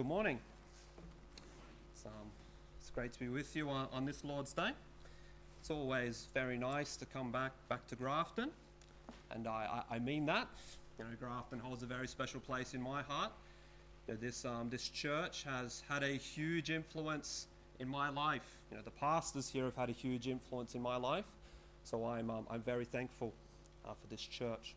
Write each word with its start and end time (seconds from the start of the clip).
Good 0.00 0.06
morning. 0.06 0.38
It's, 1.92 2.06
um, 2.06 2.30
it's 2.80 2.88
great 2.88 3.12
to 3.12 3.18
be 3.18 3.28
with 3.28 3.54
you 3.54 3.68
on, 3.68 3.86
on 3.92 4.06
this 4.06 4.24
Lord's 4.24 4.54
Day. 4.54 4.70
It's 5.60 5.70
always 5.70 6.28
very 6.32 6.56
nice 6.56 6.96
to 6.96 7.04
come 7.04 7.30
back 7.30 7.52
back 7.68 7.86
to 7.88 7.96
Grafton, 7.96 8.48
and 9.30 9.46
I, 9.46 9.84
I, 9.90 9.96
I 9.96 9.98
mean 9.98 10.24
that. 10.24 10.48
You 10.98 11.04
know, 11.04 11.10
Grafton 11.20 11.58
holds 11.58 11.82
a 11.82 11.86
very 11.86 12.08
special 12.08 12.40
place 12.40 12.72
in 12.72 12.80
my 12.80 13.02
heart. 13.02 13.30
You 14.08 14.14
know, 14.14 14.20
this 14.22 14.46
um, 14.46 14.70
this 14.70 14.88
church 14.88 15.44
has 15.44 15.82
had 15.86 16.02
a 16.02 16.12
huge 16.12 16.70
influence 16.70 17.48
in 17.78 17.86
my 17.86 18.08
life. 18.08 18.56
You 18.70 18.78
know, 18.78 18.82
the 18.82 18.92
pastors 18.92 19.50
here 19.50 19.64
have 19.64 19.76
had 19.76 19.90
a 19.90 19.92
huge 19.92 20.28
influence 20.28 20.74
in 20.74 20.80
my 20.80 20.96
life, 20.96 21.26
so 21.84 22.06
I'm 22.06 22.30
um, 22.30 22.46
I'm 22.50 22.62
very 22.62 22.86
thankful 22.86 23.34
uh, 23.84 23.92
for 24.00 24.06
this 24.06 24.22
church. 24.22 24.74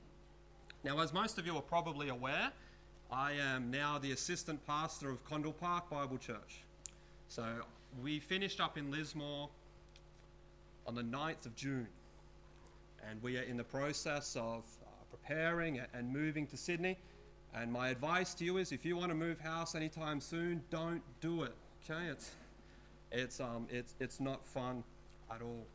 Now, 0.83 0.99
as 0.99 1.13
most 1.13 1.38
of 1.40 1.45
you 1.45 1.55
are 1.55 1.62
probably 1.62 2.09
aware, 2.09 2.52
I 3.12 3.34
am 3.34 3.70
now 3.70 3.99
the 3.99 4.12
assistant 4.12 4.66
pastor 4.66 5.09
of 5.09 5.23
Condell 5.25 5.53
Park 5.53 5.89
Bible 5.89 6.17
Church. 6.17 6.63
So 7.27 7.45
we 8.02 8.20
finished 8.20 8.59
up 8.59 8.77
in 8.77 8.91
Lismore 8.91 9.49
on 10.88 10.95
the 10.95 11.03
9th 11.03 11.45
of 11.45 11.55
June, 11.55 11.88
and 13.09 13.21
we 13.21 13.38
are 13.38 13.43
in 13.43 13.57
the 13.57 13.63
process 13.63 14.35
of 14.35 14.63
uh, 14.85 14.89
preparing 15.09 15.79
and 15.93 16.12
moving 16.12 16.48
to 16.48 16.57
Sydney. 16.57 16.98
And 17.55 17.71
my 17.71 17.89
advice 17.89 18.34
to 18.35 18.45
you 18.45 18.57
is 18.57 18.71
if 18.71 18.84
you 18.84 18.98
want 18.98 19.09
to 19.09 19.15
move 19.15 19.40
house 19.40 19.76
anytime 19.76 20.20
soon, 20.20 20.63
don't 20.71 21.01
do 21.21 21.43
it. 21.43 21.54
Okay? 21.84 22.07
It's, 22.07 22.31
it's, 23.12 23.40
um, 23.40 23.67
it's, 23.70 23.93
it's 23.99 24.20
not 24.20 24.43
fun 24.43 24.84
at 25.31 25.41
all. 25.41 25.65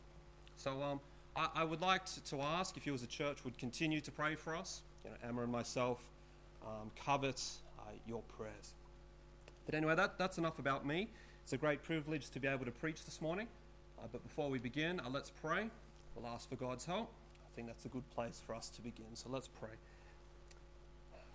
So 0.56 0.82
um, 0.82 1.00
I, 1.36 1.48
I 1.54 1.64
would 1.64 1.80
like 1.80 2.04
to, 2.06 2.24
to 2.24 2.40
ask 2.40 2.76
if 2.76 2.86
you 2.86 2.94
as 2.94 3.04
a 3.04 3.06
church 3.06 3.44
would 3.44 3.56
continue 3.58 4.00
to 4.00 4.10
pray 4.10 4.34
for 4.34 4.56
us. 4.56 4.82
You 5.04 5.10
know, 5.10 5.16
Emma 5.28 5.42
and 5.42 5.52
myself 5.52 6.02
um, 6.66 6.90
covet 7.04 7.42
uh, 7.78 7.82
your 8.06 8.22
prayers. 8.36 8.74
But 9.66 9.74
anyway, 9.74 9.94
that, 9.96 10.18
that's 10.18 10.38
enough 10.38 10.58
about 10.58 10.86
me. 10.86 11.08
It's 11.42 11.52
a 11.52 11.58
great 11.58 11.82
privilege 11.82 12.30
to 12.30 12.40
be 12.40 12.48
able 12.48 12.64
to 12.64 12.70
preach 12.70 13.04
this 13.04 13.20
morning. 13.20 13.48
Uh, 13.98 14.06
but 14.12 14.22
before 14.22 14.50
we 14.50 14.58
begin, 14.58 15.00
uh, 15.00 15.10
let's 15.10 15.30
pray. 15.30 15.68
We'll 16.14 16.26
ask 16.26 16.48
for 16.48 16.56
God's 16.56 16.84
help. 16.84 17.10
I 17.42 17.54
think 17.54 17.68
that's 17.68 17.84
a 17.84 17.88
good 17.88 18.08
place 18.10 18.42
for 18.46 18.54
us 18.54 18.68
to 18.70 18.82
begin. 18.82 19.06
So 19.14 19.28
let's 19.30 19.48
pray. 19.48 19.70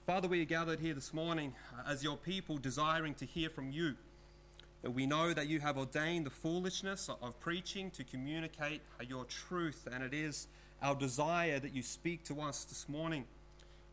Father, 0.06 0.28
we 0.28 0.42
are 0.42 0.46
gathered 0.46 0.80
here 0.80 0.94
this 0.94 1.14
morning 1.14 1.54
uh, 1.78 1.90
as 1.90 2.04
your 2.04 2.18
people, 2.18 2.58
desiring 2.58 3.14
to 3.16 3.26
hear 3.26 3.50
from 3.50 3.72
you. 3.72 3.96
We 4.84 5.06
know 5.06 5.34
that 5.34 5.48
you 5.48 5.62
have 5.62 5.78
ordained 5.78 6.26
the 6.26 6.30
foolishness 6.30 7.10
of 7.22 7.40
preaching 7.40 7.90
to 7.92 8.04
communicate 8.04 8.82
your 9.08 9.24
truth, 9.24 9.88
and 9.90 10.04
it 10.04 10.14
is 10.14 10.48
our 10.82 10.94
desire 10.94 11.58
that 11.60 11.74
you 11.74 11.82
speak 11.82 12.26
to 12.26 12.42
us 12.42 12.66
this 12.66 12.90
morning. 12.90 13.24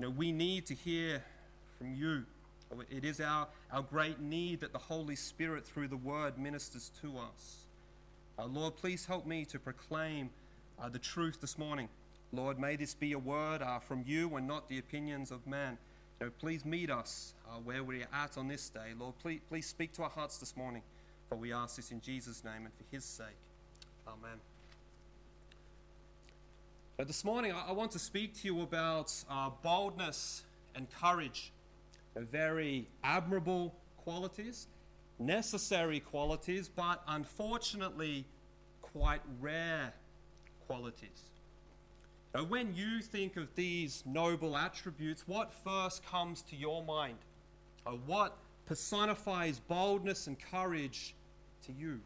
Know, 0.00 0.10
we 0.10 0.32
need 0.32 0.64
to 0.66 0.74
hear 0.74 1.22
from 1.76 1.94
you. 1.94 2.24
It 2.90 3.04
is 3.04 3.20
our, 3.20 3.46
our 3.70 3.82
great 3.82 4.18
need 4.18 4.60
that 4.60 4.72
the 4.72 4.78
Holy 4.78 5.16
Spirit, 5.16 5.66
through 5.66 5.88
the 5.88 5.96
Word, 5.96 6.38
ministers 6.38 6.90
to 7.02 7.18
us. 7.18 7.66
Uh, 8.38 8.46
Lord, 8.46 8.76
please 8.76 9.04
help 9.04 9.26
me 9.26 9.44
to 9.44 9.58
proclaim 9.58 10.30
uh, 10.80 10.88
the 10.88 10.98
truth 10.98 11.42
this 11.42 11.58
morning. 11.58 11.88
Lord, 12.32 12.58
may 12.58 12.76
this 12.76 12.94
be 12.94 13.12
a 13.12 13.18
word 13.18 13.60
uh, 13.60 13.80
from 13.80 14.04
you 14.06 14.34
and 14.36 14.46
not 14.46 14.68
the 14.70 14.78
opinions 14.78 15.30
of 15.30 15.46
man. 15.46 15.76
You 16.20 16.26
know, 16.26 16.32
please 16.38 16.64
meet 16.64 16.90
us 16.90 17.34
uh, 17.46 17.58
where 17.58 17.84
we 17.84 18.02
are 18.02 18.08
at 18.24 18.38
on 18.38 18.48
this 18.48 18.70
day. 18.70 18.92
Lord, 18.98 19.14
please, 19.20 19.40
please 19.48 19.66
speak 19.66 19.92
to 19.94 20.04
our 20.04 20.10
hearts 20.10 20.38
this 20.38 20.56
morning. 20.56 20.82
For 21.28 21.36
we 21.36 21.52
ask 21.52 21.76
this 21.76 21.90
in 21.90 22.00
Jesus' 22.00 22.42
name 22.42 22.64
and 22.64 22.72
for 22.74 22.84
his 22.90 23.04
sake. 23.04 23.26
Amen. 24.08 24.38
But 27.00 27.06
this 27.06 27.24
morning, 27.24 27.50
I, 27.50 27.72
want 27.72 27.92
to 27.92 27.98
speak 27.98 28.34
to 28.42 28.46
you 28.46 28.60
about 28.60 29.10
uh, 29.30 29.48
boldness 29.62 30.42
and 30.74 30.86
courage. 31.00 31.50
very 32.14 32.90
admirable 33.02 33.74
qualities, 33.96 34.66
necessary 35.18 35.98
qualities, 35.98 36.68
but 36.68 37.02
unfortunately, 37.08 38.26
quite 38.82 39.22
rare 39.40 39.94
qualities. 40.66 41.30
Now, 42.34 42.44
when 42.44 42.74
you 42.74 43.00
think 43.00 43.38
of 43.38 43.54
these 43.54 44.02
noble 44.04 44.54
attributes, 44.54 45.26
what 45.26 45.50
first 45.50 46.04
comes 46.04 46.42
to 46.50 46.56
your 46.56 46.84
mind? 46.84 47.16
What 48.04 48.36
personifies 48.66 49.58
boldness 49.58 50.26
and 50.26 50.38
courage 50.38 51.14
to 51.64 51.72
you? 51.72 52.00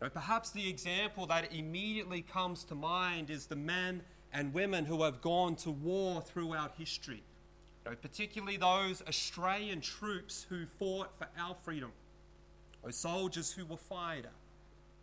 Now, 0.00 0.08
perhaps 0.08 0.50
the 0.50 0.68
example 0.68 1.26
that 1.26 1.52
immediately 1.52 2.22
comes 2.22 2.64
to 2.64 2.74
mind 2.74 3.30
is 3.30 3.46
the 3.46 3.56
men 3.56 4.02
and 4.32 4.52
women 4.52 4.84
who 4.84 5.02
have 5.02 5.22
gone 5.22 5.56
to 5.56 5.70
war 5.70 6.20
throughout 6.20 6.72
history, 6.76 7.22
particularly 7.84 8.58
those 8.58 9.02
Australian 9.08 9.80
troops 9.80 10.46
who 10.48 10.66
fought 10.66 11.16
for 11.16 11.28
our 11.38 11.54
freedom, 11.54 11.92
those 12.84 12.96
soldiers 12.96 13.52
who 13.52 13.64
were 13.64 13.76
fired 13.76 14.28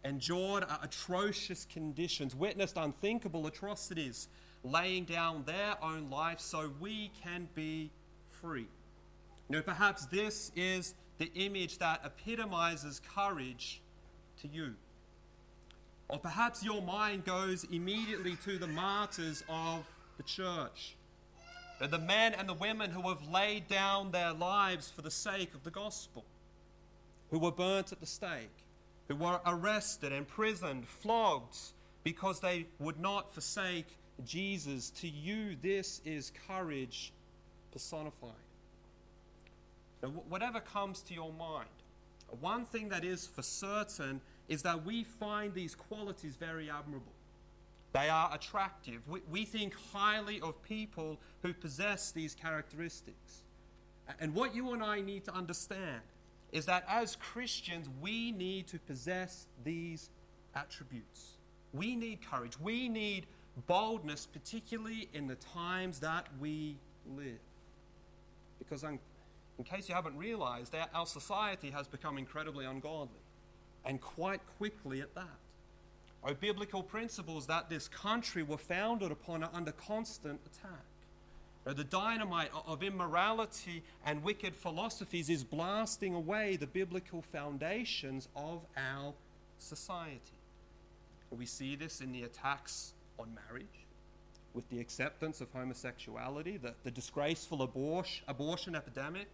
endured 0.05 0.65
atrocious 0.83 1.65
conditions, 1.65 2.35
witnessed 2.35 2.75
unthinkable 2.77 3.47
atrocities, 3.47 4.27
laying 4.63 5.05
down 5.05 5.43
their 5.45 5.81
own 5.83 6.09
life 6.09 6.39
so 6.39 6.71
we 6.79 7.11
can 7.23 7.47
be 7.55 7.89
free. 8.29 8.67
Know, 9.49 9.61
perhaps 9.61 10.05
this 10.05 10.51
is 10.55 10.95
the 11.19 11.31
image 11.35 11.77
that 11.77 12.01
epitomizes 12.05 13.01
courage 13.15 13.81
to 14.43 14.47
you. 14.47 14.75
Or 16.09 16.19
perhaps 16.19 16.63
your 16.63 16.81
mind 16.81 17.25
goes 17.25 17.63
immediately 17.71 18.37
to 18.43 18.57
the 18.57 18.67
martyrs 18.67 19.43
of 19.49 19.85
the 20.17 20.23
church. 20.23 20.95
The 21.79 21.97
men 21.97 22.33
and 22.33 22.47
the 22.47 22.53
women 22.53 22.91
who 22.91 23.09
have 23.09 23.27
laid 23.27 23.67
down 23.67 24.11
their 24.11 24.31
lives 24.31 24.89
for 24.89 25.01
the 25.01 25.11
sake 25.11 25.53
of 25.53 25.63
the 25.63 25.71
gospel, 25.71 26.23
who 27.31 27.39
were 27.39 27.51
burnt 27.51 27.91
at 27.91 27.99
the 27.99 28.05
stake, 28.05 28.55
who 29.07 29.15
were 29.15 29.39
arrested, 29.45 30.13
imprisoned, 30.13 30.87
flogged, 30.87 31.57
because 32.03 32.39
they 32.39 32.67
would 32.79 32.99
not 32.99 33.33
forsake 33.33 33.87
Jesus. 34.25 34.91
To 34.91 35.07
you, 35.07 35.55
this 35.61 36.01
is 36.05 36.31
courage 36.47 37.11
personified. 37.71 38.31
Now, 40.01 40.09
whatever 40.29 40.59
comes 40.59 41.01
to 41.03 41.13
your 41.13 41.33
mind, 41.33 41.69
one 42.39 42.65
thing 42.65 42.89
that 42.89 43.03
is 43.03 43.27
for 43.27 43.41
certain 43.41 44.21
is 44.47 44.61
that 44.63 44.85
we 44.85 45.03
find 45.03 45.53
these 45.53 45.75
qualities 45.75 46.35
very 46.35 46.69
admirable. 46.69 47.13
They 47.93 48.09
are 48.09 48.33
attractive. 48.33 49.07
We, 49.07 49.21
we 49.29 49.45
think 49.45 49.73
highly 49.93 50.41
of 50.41 50.61
people 50.63 51.19
who 51.41 51.53
possess 51.53 52.11
these 52.11 52.35
characteristics. 52.35 53.43
And 54.19 54.33
what 54.33 54.53
you 54.55 54.73
and 54.73 54.83
I 54.83 54.99
need 54.99 55.25
to 55.25 55.33
understand 55.33 56.01
is 56.51 56.65
that 56.65 56.85
as 56.89 57.15
Christians, 57.15 57.89
we 58.01 58.31
need 58.31 58.67
to 58.67 58.79
possess 58.79 59.47
these 59.63 60.09
attributes. 60.55 61.37
We 61.73 61.95
need 61.95 62.19
courage. 62.29 62.59
We 62.59 62.89
need 62.89 63.25
boldness, 63.67 64.27
particularly 64.31 65.09
in 65.13 65.27
the 65.27 65.35
times 65.35 65.99
that 65.99 66.27
we 66.39 66.77
live. 67.15 67.39
Because, 68.59 68.83
um, 68.83 68.99
in 69.57 69.63
case 69.63 69.89
you 69.89 69.95
haven't 69.95 70.17
realized, 70.17 70.75
our 70.93 71.05
society 71.05 71.69
has 71.71 71.87
become 71.87 72.17
incredibly 72.17 72.65
ungodly, 72.65 73.22
and 73.85 73.99
quite 74.01 74.41
quickly 74.57 75.01
at 75.01 75.13
that. 75.15 75.39
Our 76.23 76.33
biblical 76.33 76.81
principles 76.81 77.47
that 77.47 77.69
this 77.69 77.87
country 77.87 78.43
were 78.43 78.57
founded 78.57 79.11
upon 79.11 79.43
are 79.43 79.49
under 79.53 79.73
constant 79.73 80.39
attack. 80.45 80.85
The 81.65 81.83
dynamite 81.83 82.51
of 82.67 82.83
immorality 82.83 83.83
and 84.05 84.21
wicked 84.23 84.53
philosophies 84.53 85.29
is 85.29 85.43
blasting 85.43 86.13
away 86.13 86.57
the 86.57 86.67
biblical 86.67 87.21
foundations 87.21 88.27
of 88.35 88.61
our 88.75 89.13
society. 89.59 90.19
We 91.31 91.45
see 91.45 91.75
this 91.75 92.01
in 92.01 92.11
the 92.11 92.23
attacks 92.23 92.93
on 93.17 93.35
marriage, 93.47 93.85
with 94.53 94.69
the 94.69 94.79
acceptance 94.79 95.41
of 95.41 95.51
homosexuality, 95.51 96.57
the, 96.57 96.73
the 96.83 96.91
disgraceful 96.91 97.61
abortion, 97.63 98.23
abortion 98.27 98.75
epidemic, 98.75 99.27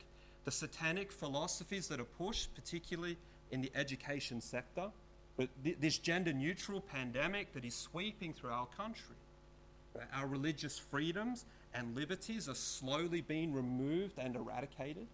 the 0.46 0.52
satanic 0.52 1.12
philosophies 1.12 1.88
that 1.88 2.00
are 2.00 2.06
pushed, 2.06 2.54
particularly 2.56 3.18
in 3.52 3.62
the 3.62 3.72
education 3.76 4.42
sector, 4.42 4.90
but 5.38 5.50
th- 5.64 5.78
this 5.80 5.98
gender 5.98 6.34
neutral 6.34 6.82
pandemic 6.82 7.54
that 7.54 7.66
is 7.66 7.76
sweeping 7.76 8.34
through 8.34 8.52
our 8.52 8.68
country. 8.68 9.16
Our 10.14 10.28
religious 10.28 10.78
freedoms 10.78 11.46
and 11.74 11.96
liberties 11.96 12.48
are 12.48 12.56
slowly 12.56 13.22
being 13.22 13.54
removed 13.54 14.18
and 14.18 14.36
eradicated. 14.36 15.08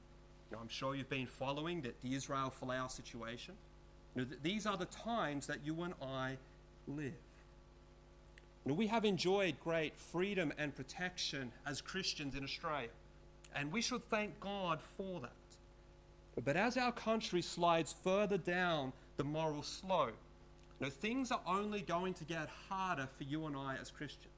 I'm 0.59 0.69
sure 0.69 0.95
you've 0.95 1.09
been 1.09 1.27
following 1.27 1.81
that 1.81 1.99
the 2.01 2.13
Israel 2.15 2.53
Folau 2.61 2.89
situation. 2.89 3.55
Th- 4.15 4.27
these 4.41 4.65
are 4.65 4.77
the 4.77 4.85
times 4.85 5.47
that 5.47 5.65
you 5.65 5.81
and 5.81 5.93
I 6.01 6.37
live. 6.87 7.13
We 8.65 8.87
have 8.87 9.05
enjoyed 9.05 9.55
great 9.63 9.95
freedom 9.97 10.51
and 10.57 10.75
protection 10.75 11.51
as 11.67 11.81
Christians 11.81 12.35
in 12.35 12.43
Australia, 12.43 12.89
and 13.55 13.71
we 13.71 13.81
should 13.81 14.07
thank 14.09 14.39
God 14.39 14.79
for 14.97 15.19
that. 15.19 15.33
But 16.43 16.57
as 16.57 16.77
our 16.77 16.91
country 16.91 17.41
slides 17.41 17.95
further 18.03 18.37
down 18.37 18.93
the 19.17 19.23
moral 19.23 19.63
slope, 19.63 20.17
know, 20.79 20.89
things 20.89 21.31
are 21.31 21.41
only 21.47 21.81
going 21.81 22.13
to 22.15 22.23
get 22.23 22.49
harder 22.69 23.07
for 23.17 23.23
you 23.23 23.45
and 23.45 23.55
I 23.55 23.77
as 23.81 23.91
Christians. 23.91 24.33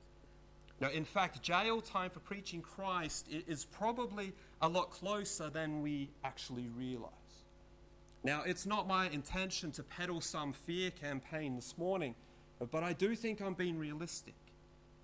Now, 0.79 0.89
in 0.91 1.05
fact, 1.05 1.41
jail 1.41 1.81
time 1.81 2.11
for 2.11 2.19
preaching 2.19 2.61
Christ 2.61 3.27
is 3.47 3.65
probably 3.65 4.33
a 4.61 4.67
lot 4.67 4.91
closer 4.91 5.49
than 5.49 5.81
we 5.81 6.09
actually 6.23 6.69
realize. 6.77 7.11
Now, 8.23 8.43
it's 8.45 8.65
not 8.65 8.87
my 8.87 9.09
intention 9.09 9.71
to 9.71 9.83
peddle 9.83 10.21
some 10.21 10.53
fear 10.53 10.91
campaign 10.91 11.55
this 11.55 11.77
morning, 11.77 12.13
but 12.71 12.83
I 12.83 12.93
do 12.93 13.15
think 13.15 13.41
I'm 13.41 13.53
being 13.53 13.79
realistic. 13.79 14.35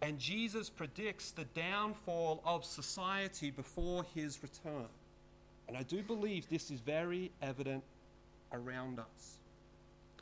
And 0.02 0.20
Jesus 0.20 0.70
predicts 0.70 1.32
the 1.32 1.46
downfall 1.46 2.44
of 2.46 2.66
society 2.66 3.50
before 3.50 4.06
his 4.14 4.44
return. 4.44 4.88
And 5.68 5.78
I 5.78 5.84
do 5.84 6.04
believe 6.04 6.50
this 6.50 6.72
is 6.72 6.80
very 6.80 7.32
evident 7.42 7.84
around 8.52 9.00
us. 9.00 9.38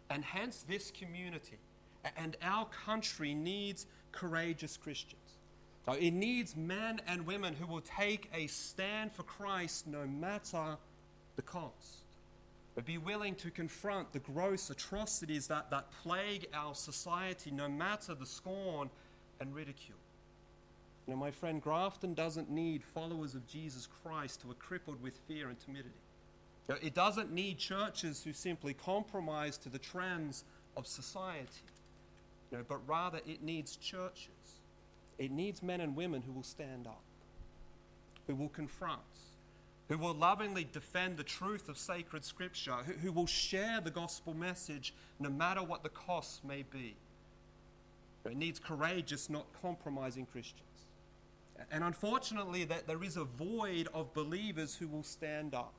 And 0.09 0.23
hence, 0.23 0.65
this 0.67 0.91
community 0.91 1.57
and 2.17 2.35
our 2.41 2.65
country 2.65 3.33
needs 3.33 3.85
courageous 4.11 4.77
Christians. 4.77 5.17
It 5.87 6.13
needs 6.13 6.55
men 6.55 7.01
and 7.07 7.25
women 7.25 7.55
who 7.55 7.65
will 7.65 7.81
take 7.81 8.29
a 8.33 8.47
stand 8.47 9.11
for 9.11 9.23
Christ 9.23 9.87
no 9.87 10.05
matter 10.05 10.77
the 11.35 11.41
cost. 11.41 12.05
But 12.75 12.85
be 12.85 12.97
willing 12.97 13.35
to 13.35 13.51
confront 13.51 14.13
the 14.13 14.19
gross 14.19 14.69
atrocities 14.69 15.47
that, 15.47 15.69
that 15.71 15.91
plague 16.03 16.47
our 16.53 16.75
society 16.75 17.51
no 17.51 17.67
matter 17.67 18.15
the 18.15 18.25
scorn 18.25 18.89
and 19.39 19.53
ridicule. 19.53 19.97
You 21.07 21.13
know, 21.13 21.19
my 21.19 21.31
friend, 21.31 21.61
Grafton 21.61 22.13
doesn't 22.13 22.49
need 22.49 22.83
followers 22.83 23.33
of 23.35 23.47
Jesus 23.47 23.87
Christ 24.03 24.41
who 24.43 24.51
are 24.51 24.55
crippled 24.55 25.01
with 25.01 25.15
fear 25.27 25.49
and 25.49 25.59
timidity. 25.59 25.95
It 26.81 26.93
doesn't 26.93 27.31
need 27.31 27.57
churches 27.57 28.23
who 28.23 28.31
simply 28.31 28.73
compromise 28.73 29.57
to 29.57 29.69
the 29.69 29.79
trends 29.79 30.45
of 30.77 30.87
society, 30.87 31.65
you 32.49 32.57
know, 32.57 32.63
but 32.67 32.87
rather 32.87 33.19
it 33.27 33.43
needs 33.43 33.75
churches. 33.75 34.61
It 35.17 35.31
needs 35.31 35.61
men 35.61 35.81
and 35.81 35.95
women 35.95 36.21
who 36.21 36.31
will 36.31 36.43
stand 36.43 36.87
up, 36.87 37.03
who 38.27 38.35
will 38.35 38.49
confront, 38.49 39.01
who 39.89 39.97
will 39.97 40.13
lovingly 40.13 40.65
defend 40.71 41.17
the 41.17 41.23
truth 41.23 41.67
of 41.67 41.77
sacred 41.77 42.23
scripture, 42.23 42.77
who, 42.85 42.93
who 42.93 43.11
will 43.11 43.27
share 43.27 43.81
the 43.81 43.91
gospel 43.91 44.33
message 44.33 44.93
no 45.19 45.29
matter 45.29 45.61
what 45.61 45.83
the 45.83 45.89
costs 45.89 46.41
may 46.47 46.63
be. 46.63 46.95
It 48.23 48.37
needs 48.37 48.59
courageous, 48.59 49.29
not 49.29 49.45
compromising 49.61 50.25
Christians. 50.25 50.70
And 51.71 51.83
unfortunately, 51.83 52.63
that 52.65 52.87
there 52.87 53.03
is 53.03 53.17
a 53.17 53.23
void 53.23 53.87
of 53.93 54.13
believers 54.13 54.75
who 54.75 54.87
will 54.87 55.03
stand 55.03 55.53
up 55.53 55.73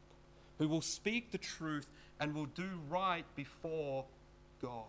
who 0.62 0.68
will 0.68 0.80
speak 0.80 1.32
the 1.32 1.38
truth 1.38 1.88
and 2.20 2.34
will 2.34 2.46
do 2.46 2.80
right 2.88 3.24
before 3.34 4.04
God. 4.60 4.84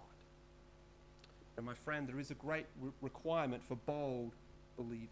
And 1.58 1.66
my 1.66 1.74
friend, 1.74 2.08
there 2.08 2.20
is 2.20 2.32
a 2.32 2.36
great 2.36 2.66
re- 2.80 2.92
requirement 3.02 3.64
for 3.64 3.76
bold 3.76 4.34
believers. 4.78 5.10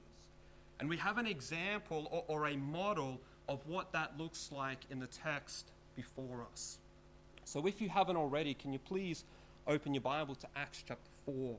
And 0.80 0.88
we 0.88 0.98
have 0.98 1.18
an 1.18 1.28
example 1.28 2.08
or, 2.12 2.24
or 2.28 2.48
a 2.48 2.58
model 2.58 3.20
of 3.48 3.68
what 3.68 3.92
that 3.94 4.20
looks 4.20 4.52
like 4.52 4.80
in 4.90 5.00
the 5.00 5.08
text 5.08 5.72
before 5.96 6.46
us. 6.52 6.78
So 7.44 7.66
if 7.66 7.82
you 7.82 7.90
haven't 7.90 8.16
already, 8.16 8.54
can 8.54 8.72
you 8.72 8.80
please 8.80 9.24
open 9.68 9.94
your 9.96 10.02
Bible 10.02 10.36
to 10.36 10.48
Acts 10.56 10.84
chapter 10.88 11.10
4? 11.26 11.58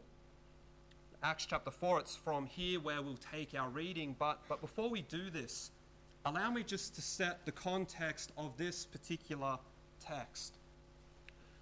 Acts 1.25 1.47
chapter 1.47 1.71
4, 1.71 2.01
it's 2.01 2.17
from 2.17 2.47
here 2.47 2.81
where 2.81 3.01
we'll 3.01 3.17
take 3.17 3.55
our 3.57 3.69
reading. 3.69 4.17
But, 4.19 4.41
but 4.49 4.61
before 4.61 4.91
we 4.91 5.03
do 5.03 5.31
this, 5.31 5.71
allow 6.25 6.51
me 6.51 6.65
just 6.65 6.97
to 6.97 7.01
set 7.01 7.47
the 7.47 7.53
context 7.53 8.33
of 8.37 8.57
this 8.57 8.85
particular 8.85 9.57
text. 10.05 10.57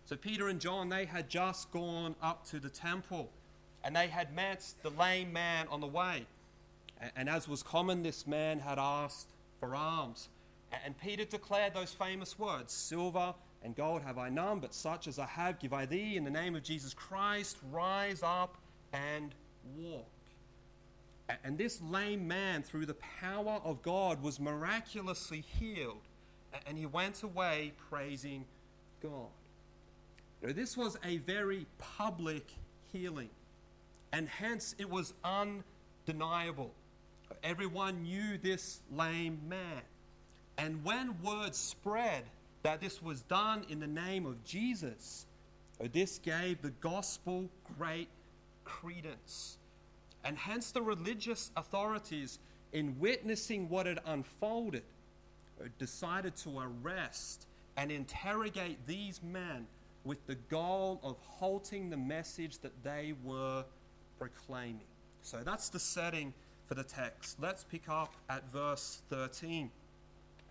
So, 0.07 0.17
Peter 0.17 0.49
and 0.49 0.59
John, 0.59 0.89
they 0.89 1.05
had 1.05 1.29
just 1.29 1.71
gone 1.73 2.15
up 2.23 2.47
to 2.47 2.59
the 2.59 2.71
temple 2.71 3.31
and 3.85 3.95
they 3.95 4.07
had 4.07 4.35
met 4.35 4.65
the 4.83 4.91
lame 4.91 5.31
man 5.31 5.67
on 5.69 5.83
the 5.83 5.87
way. 5.87 6.25
And 7.15 7.29
as 7.29 7.47
was 7.47 7.63
common, 7.63 8.03
this 8.03 8.27
man 8.27 8.61
had 8.61 8.79
asked 8.79 9.29
for 9.59 9.77
alms. 9.77 10.31
And 10.85 10.99
Peter 10.99 11.27
declared 11.27 11.75
those 11.75 11.93
famous 11.93 12.39
words 12.39 12.73
Silver 12.73 13.35
and 13.63 13.77
gold 13.77 14.01
have 14.01 14.17
I 14.17 14.31
none, 14.31 14.61
but 14.61 14.73
such 14.73 15.07
as 15.07 15.19
I 15.19 15.27
have 15.27 15.59
give 15.59 15.75
I 15.75 15.85
thee. 15.85 16.17
In 16.17 16.25
the 16.25 16.31
name 16.31 16.57
of 16.57 16.63
Jesus 16.63 16.95
Christ, 16.95 17.59
rise 17.71 18.23
up 18.23 18.57
and 18.95 19.35
walk. 19.77 20.07
And 21.45 21.57
this 21.57 21.81
lame 21.81 22.27
man, 22.27 22.63
through 22.63 22.87
the 22.87 22.97
power 23.21 23.61
of 23.65 23.83
God, 23.83 24.23
was 24.23 24.41
miraculously 24.41 25.45
healed. 25.59 26.03
And 26.67 26.77
he 26.77 26.87
went 26.87 27.23
away 27.23 27.73
praising 27.89 28.45
God. 29.03 29.29
Now, 30.43 30.53
this 30.53 30.77
was 30.77 30.97
a 31.05 31.19
very 31.19 31.67
public 31.79 32.47
healing. 32.93 33.31
And 34.13 34.29
hence 34.29 34.75
it 34.79 34.91
was 34.91 35.15
undeniable. 35.25 36.73
Everyone 37.45 38.03
knew 38.03 38.39
this 38.39 38.81
lame 38.93 39.41
man. 39.49 39.83
And 40.59 40.85
when 40.85 41.17
word 41.23 41.55
spread 41.55 42.25
that 42.63 42.81
this 42.81 43.01
was 43.01 43.23
done 43.23 43.65
in 43.69 43.79
the 43.81 43.87
name 43.87 44.27
of 44.27 44.45
Jesus, 44.45 45.27
this 45.93 46.19
gave 46.19 46.61
the 46.61 46.71
gospel 46.71 47.49
great 47.79 48.09
credence. 48.65 49.59
And 50.25 50.37
hence 50.37 50.71
the 50.73 50.83
religious 50.83 51.51
authorities, 51.57 52.39
in 52.73 52.99
witnessing 52.99 53.69
what 53.69 53.87
had 53.87 54.01
unfolded, 54.07 54.83
decided 55.79 56.37
to 56.37 56.59
arrest 56.59 57.47
and 57.77 57.91
interrogate 57.91 58.87
these 58.87 59.21
men 59.23 59.67
with 60.05 60.27
the 60.27 60.35
goal 60.35 61.01
of 61.03 61.17
halting 61.21 61.91
the 61.91 61.97
message 61.97 62.59
that 62.59 62.73
they 62.83 63.15
were 63.25 63.65
proclaiming. 64.19 64.81
So 65.23 65.43
that's 65.45 65.69
the 65.69 65.79
setting 65.79 66.33
for 66.67 66.75
the 66.75 66.85
text. 66.85 67.37
Let's 67.41 67.65
pick 67.65 67.89
up 67.89 68.15
at 68.29 68.51
verse 68.53 69.03
13. 69.11 69.71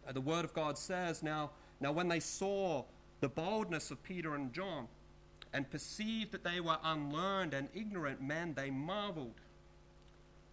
Uh, 0.08 0.12
the 0.12 0.22
word 0.22 0.46
of 0.46 0.54
God 0.54 0.78
says, 0.78 1.24
now, 1.24 1.52
now 1.80 1.92
when 1.92 2.08
they 2.08 2.20
saw 2.20 2.84
the 3.22 3.30
boldness 3.30 3.92
of 3.92 4.02
Peter 4.04 4.36
and 4.36 4.54
John 4.54 4.88
and 5.54 5.69
perceived 5.69 6.31
that 6.31 6.44
they 6.44 6.60
were 6.60 6.78
unlearned 6.84 7.54
and 7.54 7.69
ignorant 7.74 8.22
men, 8.22 8.54
they 8.56 8.69
marveled 8.69 9.42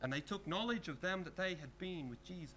and 0.02 0.12
they 0.12 0.20
took 0.20 0.46
knowledge 0.46 0.88
of 0.88 1.00
them 1.00 1.25
that 1.25 1.37
they 1.37 1.50
had 1.50 1.78
been 1.78 2.08
with 2.08 2.22
Jesus. 2.25 2.54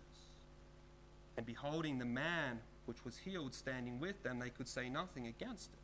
And 1.38 1.45
beholding 1.45 1.97
the 1.97 2.06
man 2.06 2.59
which 2.86 3.06
was 3.06 3.18
healed 3.18 3.53
standing 3.53 4.00
with 4.00 4.21
them, 4.24 4.39
they 4.39 4.50
could 4.50 4.68
say 4.68 4.89
nothing 4.89 5.27
against 5.27 5.71
it. 5.74 5.80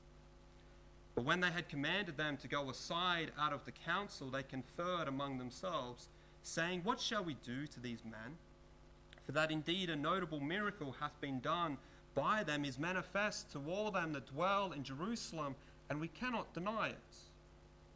But 1.15 1.23
when 1.23 1.39
they 1.39 1.51
had 1.51 1.69
commanded 1.69 2.17
them 2.17 2.35
to 2.37 2.47
go 2.47 2.69
aside 2.69 3.31
out 3.39 3.53
of 3.53 3.63
the 3.63 3.71
council, 3.71 4.29
they 4.29 4.43
conferred 4.43 5.07
among 5.07 5.37
themselves, 5.37 6.09
saying, 6.43 6.81
What 6.83 6.99
shall 6.99 7.23
we 7.23 7.35
do 7.35 7.67
to 7.67 7.79
these 7.79 8.03
men? 8.03 8.35
For 9.25 9.31
that 9.31 9.49
indeed 9.49 9.89
a 9.89 9.95
notable 9.95 10.41
miracle 10.41 10.95
hath 10.99 11.19
been 11.21 11.39
done 11.39 11.77
by 12.13 12.43
them 12.43 12.65
is 12.65 12.77
manifest 12.77 13.51
to 13.53 13.61
all 13.69 13.91
them 13.91 14.13
that 14.13 14.27
dwell 14.27 14.71
in 14.71 14.83
Jerusalem, 14.83 15.55
and 15.89 15.99
we 15.99 16.07
cannot 16.07 16.53
deny 16.53 16.89
it. 16.89 17.15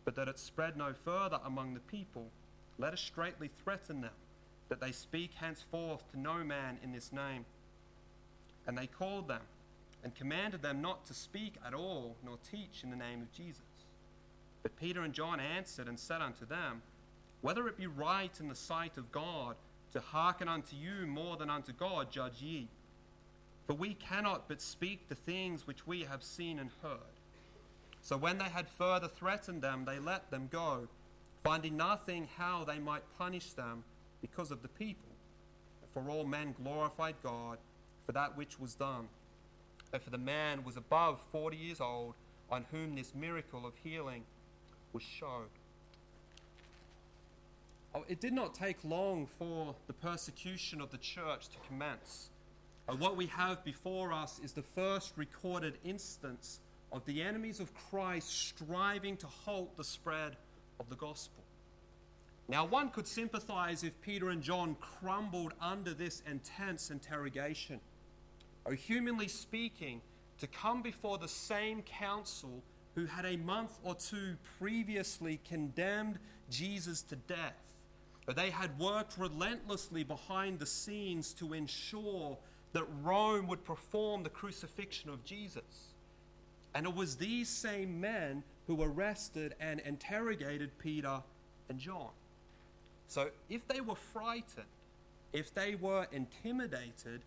But 0.05 0.15
that 0.15 0.27
it 0.27 0.39
spread 0.39 0.77
no 0.77 0.93
further 0.93 1.39
among 1.45 1.73
the 1.73 1.79
people 1.81 2.31
let 2.79 2.93
us 2.93 3.01
straightly 3.01 3.49
threaten 3.61 3.99
them, 3.99 4.13
that 4.69 4.79
they 4.79 4.93
speak 4.93 5.33
henceforth 5.33 6.09
to 6.11 6.19
no 6.19 6.43
man 6.45 6.77
in 6.81 6.93
this 6.93 7.11
name. 7.11 7.43
And 8.65 8.77
they 8.77 8.87
called 8.87 9.27
them, 9.27 9.41
and 10.01 10.15
commanded 10.15 10.61
them 10.61 10.81
not 10.81 11.05
to 11.07 11.13
speak 11.13 11.55
at 11.65 11.73
all, 11.73 12.15
nor 12.25 12.37
teach 12.49 12.83
in 12.83 12.89
the 12.89 12.95
name 12.95 13.21
of 13.21 13.31
Jesus. 13.33 13.61
But 14.63 14.79
Peter 14.79 15.01
and 15.01 15.13
John 15.13 15.41
answered 15.41 15.89
and 15.89 15.99
said 15.99 16.21
unto 16.21 16.45
them, 16.45 16.81
Whether 17.41 17.67
it 17.67 17.77
be 17.77 17.87
right 17.87 18.31
in 18.39 18.47
the 18.47 18.55
sight 18.55 18.97
of 18.97 19.11
God 19.11 19.57
to 19.91 19.99
hearken 19.99 20.47
unto 20.47 20.77
you 20.77 21.05
more 21.05 21.35
than 21.35 21.49
unto 21.49 21.73
God, 21.73 22.11
judge 22.11 22.41
ye. 22.41 22.69
For 23.67 23.73
we 23.73 23.93
cannot 23.95 24.47
but 24.47 24.61
speak 24.61 25.09
the 25.09 25.15
things 25.15 25.67
which 25.67 25.85
we 25.85 26.03
have 26.03 26.23
seen 26.23 26.59
and 26.59 26.69
heard. 26.81 27.18
So 28.01 28.17
when 28.17 28.37
they 28.37 28.45
had 28.45 28.67
further 28.69 29.07
threatened 29.07 29.61
them, 29.61 29.85
they 29.85 29.99
let 29.99 30.31
them 30.31 30.47
go 30.51 30.87
finding 31.43 31.77
nothing 31.77 32.27
how 32.37 32.63
they 32.65 32.79
might 32.79 33.03
punish 33.17 33.53
them 33.53 33.83
because 34.21 34.51
of 34.51 34.61
the 34.61 34.67
people. 34.67 35.09
For 35.93 36.09
all 36.09 36.25
men 36.25 36.53
glorified 36.61 37.15
God 37.23 37.57
for 38.05 38.11
that 38.11 38.37
which 38.37 38.59
was 38.59 38.75
done. 38.75 39.07
And 39.93 40.01
for 40.01 40.09
the 40.09 40.17
man 40.17 40.63
was 40.63 40.77
above 40.77 41.21
forty 41.31 41.57
years 41.57 41.81
old, 41.81 42.15
on 42.51 42.65
whom 42.71 42.95
this 42.95 43.13
miracle 43.15 43.65
of 43.65 43.73
healing 43.83 44.23
was 44.93 45.03
showed. 45.03 45.49
Oh, 47.95 48.05
it 48.07 48.19
did 48.19 48.33
not 48.33 48.53
take 48.53 48.83
long 48.83 49.25
for 49.25 49.75
the 49.87 49.93
persecution 49.93 50.81
of 50.81 50.91
the 50.91 50.97
church 50.97 51.47
to 51.49 51.57
commence. 51.67 52.29
Uh, 52.87 52.93
what 52.95 53.15
we 53.15 53.25
have 53.27 53.63
before 53.63 54.13
us 54.13 54.39
is 54.43 54.53
the 54.53 54.61
first 54.61 55.13
recorded 55.15 55.77
instance 55.83 56.59
of 56.91 57.05
the 57.05 57.21
enemies 57.21 57.59
of 57.59 57.73
Christ 57.73 58.29
striving 58.29 59.17
to 59.17 59.27
halt 59.27 59.77
the 59.77 59.83
spread 59.83 60.35
of 60.79 60.89
the 60.89 60.95
gospel. 60.95 61.43
Now, 62.47 62.65
one 62.65 62.89
could 62.89 63.07
sympathize 63.07 63.83
if 63.83 63.99
Peter 64.01 64.29
and 64.29 64.41
John 64.41 64.75
crumbled 64.79 65.53
under 65.61 65.93
this 65.93 66.23
intense 66.29 66.89
interrogation. 66.89 67.79
Or, 68.65 68.73
humanly 68.73 69.27
speaking, 69.27 70.01
to 70.39 70.47
come 70.47 70.81
before 70.81 71.19
the 71.19 71.27
same 71.27 71.83
council 71.83 72.63
who 72.95 73.05
had 73.05 73.25
a 73.25 73.37
month 73.37 73.77
or 73.83 73.93
two 73.93 74.35
previously 74.57 75.39
condemned 75.47 76.17
Jesus 76.49 77.03
to 77.03 77.15
death, 77.15 77.61
But 78.29 78.35
they 78.35 78.51
had 78.51 78.77
worked 78.77 79.17
relentlessly 79.17 80.03
behind 80.03 80.59
the 80.59 80.65
scenes 80.67 81.33
to 81.33 81.53
ensure 81.53 82.37
that 82.73 82.85
Rome 83.01 83.47
would 83.47 83.63
perform 83.63 84.21
the 84.21 84.29
crucifixion 84.29 85.09
of 85.09 85.23
Jesus. 85.23 85.88
And 86.73 86.85
it 86.85 86.95
was 86.95 87.15
these 87.15 87.49
same 87.49 87.99
men 87.99 88.43
who 88.67 88.81
arrested 88.83 89.55
and 89.59 89.79
interrogated 89.79 90.77
Peter 90.77 91.21
and 91.69 91.79
John. 91.79 92.09
So 93.07 93.29
if 93.49 93.67
they 93.67 93.81
were 93.81 93.95
frightened, 93.95 94.67
if 95.33 95.53
they 95.53 95.75
were 95.75 96.07
intimidated, 96.11 97.21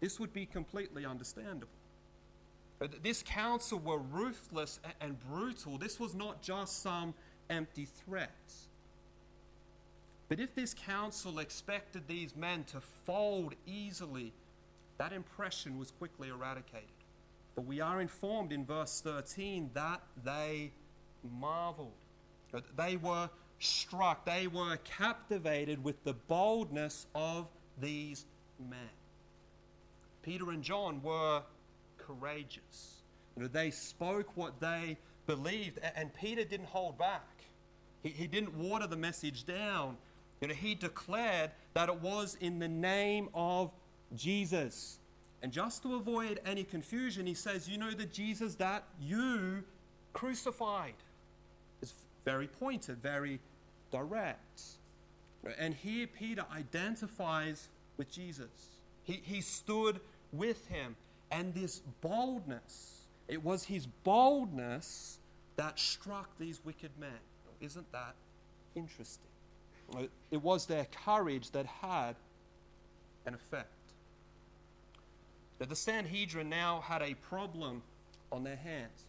this 0.00 0.18
would 0.18 0.32
be 0.32 0.46
completely 0.46 1.04
understandable. 1.04 1.68
This 3.02 3.22
council 3.22 3.78
were 3.78 3.98
ruthless 3.98 4.78
and 5.00 5.16
brutal. 5.28 5.78
This 5.78 5.98
was 5.98 6.14
not 6.14 6.42
just 6.42 6.82
some 6.82 7.14
empty 7.50 7.86
threats. 8.04 8.68
But 10.28 10.38
if 10.38 10.54
this 10.54 10.74
council 10.74 11.38
expected 11.38 12.06
these 12.06 12.36
men 12.36 12.64
to 12.64 12.80
fold 12.80 13.54
easily, 13.66 14.32
that 14.98 15.12
impression 15.12 15.78
was 15.78 15.90
quickly 15.90 16.28
eradicated. 16.28 16.88
For 17.58 17.62
we 17.62 17.80
are 17.80 18.00
informed 18.00 18.52
in 18.52 18.64
verse 18.64 19.00
13 19.00 19.70
that 19.74 20.00
they 20.22 20.70
marveled. 21.40 21.90
They 22.76 22.96
were 22.96 23.28
struck, 23.58 24.24
they 24.24 24.46
were 24.46 24.76
captivated 24.84 25.82
with 25.82 26.04
the 26.04 26.12
boldness 26.12 27.08
of 27.16 27.48
these 27.80 28.26
men. 28.60 28.78
Peter 30.22 30.50
and 30.50 30.62
John 30.62 31.02
were 31.02 31.42
courageous. 31.96 33.02
You 33.34 33.42
know, 33.42 33.48
they 33.48 33.72
spoke 33.72 34.36
what 34.36 34.60
they 34.60 34.96
believed, 35.26 35.80
and 35.96 36.14
Peter 36.14 36.44
didn't 36.44 36.68
hold 36.68 36.96
back. 36.96 37.26
He, 38.04 38.10
he 38.10 38.28
didn't 38.28 38.54
water 38.54 38.86
the 38.86 38.96
message 38.96 39.44
down. 39.44 39.96
You 40.40 40.46
know, 40.46 40.54
he 40.54 40.76
declared 40.76 41.50
that 41.74 41.88
it 41.88 42.00
was 42.00 42.36
in 42.40 42.60
the 42.60 42.68
name 42.68 43.30
of 43.34 43.72
Jesus. 44.14 44.97
And 45.42 45.52
just 45.52 45.82
to 45.84 45.94
avoid 45.94 46.40
any 46.44 46.64
confusion, 46.64 47.26
he 47.26 47.34
says, 47.34 47.68
You 47.68 47.78
know 47.78 47.92
the 47.92 48.06
Jesus 48.06 48.56
that 48.56 48.84
you 49.00 49.62
crucified. 50.12 50.94
It's 51.80 51.94
very 52.24 52.48
pointed, 52.48 53.00
very 53.02 53.38
direct. 53.90 54.62
And 55.58 55.74
here 55.74 56.06
Peter 56.06 56.44
identifies 56.54 57.68
with 57.96 58.10
Jesus. 58.10 58.48
He, 59.04 59.20
he 59.22 59.40
stood 59.40 60.00
with 60.32 60.66
him. 60.66 60.96
And 61.30 61.54
this 61.54 61.82
boldness, 62.00 63.02
it 63.28 63.44
was 63.44 63.64
his 63.64 63.86
boldness 63.86 65.18
that 65.56 65.78
struck 65.78 66.30
these 66.38 66.60
wicked 66.64 66.90
men. 66.98 67.10
Isn't 67.60 67.90
that 67.92 68.14
interesting? 68.74 69.28
It 70.30 70.42
was 70.42 70.66
their 70.66 70.86
courage 71.04 71.50
that 71.52 71.66
had 71.66 72.14
an 73.26 73.34
effect. 73.34 73.72
That 75.58 75.68
the 75.68 75.76
Sanhedrin 75.76 76.48
now 76.48 76.80
had 76.80 77.02
a 77.02 77.14
problem 77.14 77.82
on 78.30 78.44
their 78.44 78.56
hands. 78.56 79.04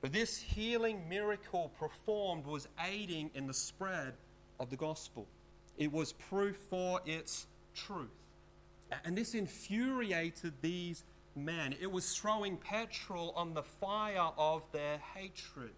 But 0.00 0.12
this 0.12 0.38
healing 0.38 1.08
miracle 1.08 1.70
performed 1.78 2.46
was 2.46 2.68
aiding 2.84 3.30
in 3.34 3.46
the 3.46 3.54
spread 3.54 4.14
of 4.58 4.70
the 4.70 4.76
gospel. 4.76 5.26
It 5.76 5.92
was 5.92 6.12
proof 6.12 6.56
for 6.68 7.00
its 7.04 7.46
truth. 7.74 8.08
And 9.04 9.16
this 9.16 9.34
infuriated 9.34 10.54
these 10.62 11.04
men. 11.36 11.74
It 11.80 11.90
was 11.90 12.16
throwing 12.16 12.56
petrol 12.56 13.32
on 13.36 13.54
the 13.54 13.62
fire 13.62 14.30
of 14.36 14.62
their 14.72 14.98
hatred. 15.14 15.72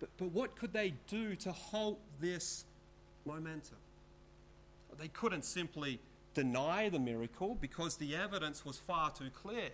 But, 0.00 0.10
but 0.16 0.32
what 0.32 0.56
could 0.56 0.72
they 0.72 0.94
do 1.06 1.34
to 1.36 1.52
halt 1.52 2.00
this 2.20 2.64
momentum? 3.24 3.78
They 4.98 5.08
couldn't 5.08 5.44
simply 5.44 6.00
deny 6.38 6.88
the 6.88 7.00
miracle 7.00 7.56
because 7.60 7.96
the 7.96 8.14
evidence 8.14 8.64
was 8.64 8.78
far 8.78 9.10
too 9.10 9.28
clear. 9.42 9.70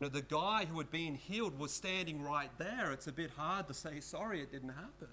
You 0.00 0.06
know, 0.06 0.08
the 0.08 0.22
guy 0.22 0.64
who 0.64 0.76
had 0.78 0.90
been 0.90 1.14
healed 1.14 1.56
was 1.56 1.70
standing 1.70 2.20
right 2.20 2.50
there. 2.58 2.90
It's 2.90 3.06
a 3.06 3.12
bit 3.12 3.30
hard 3.36 3.68
to 3.68 3.74
say, 3.74 4.00
sorry, 4.00 4.40
it 4.40 4.50
didn't 4.50 4.70
happen. 4.70 5.06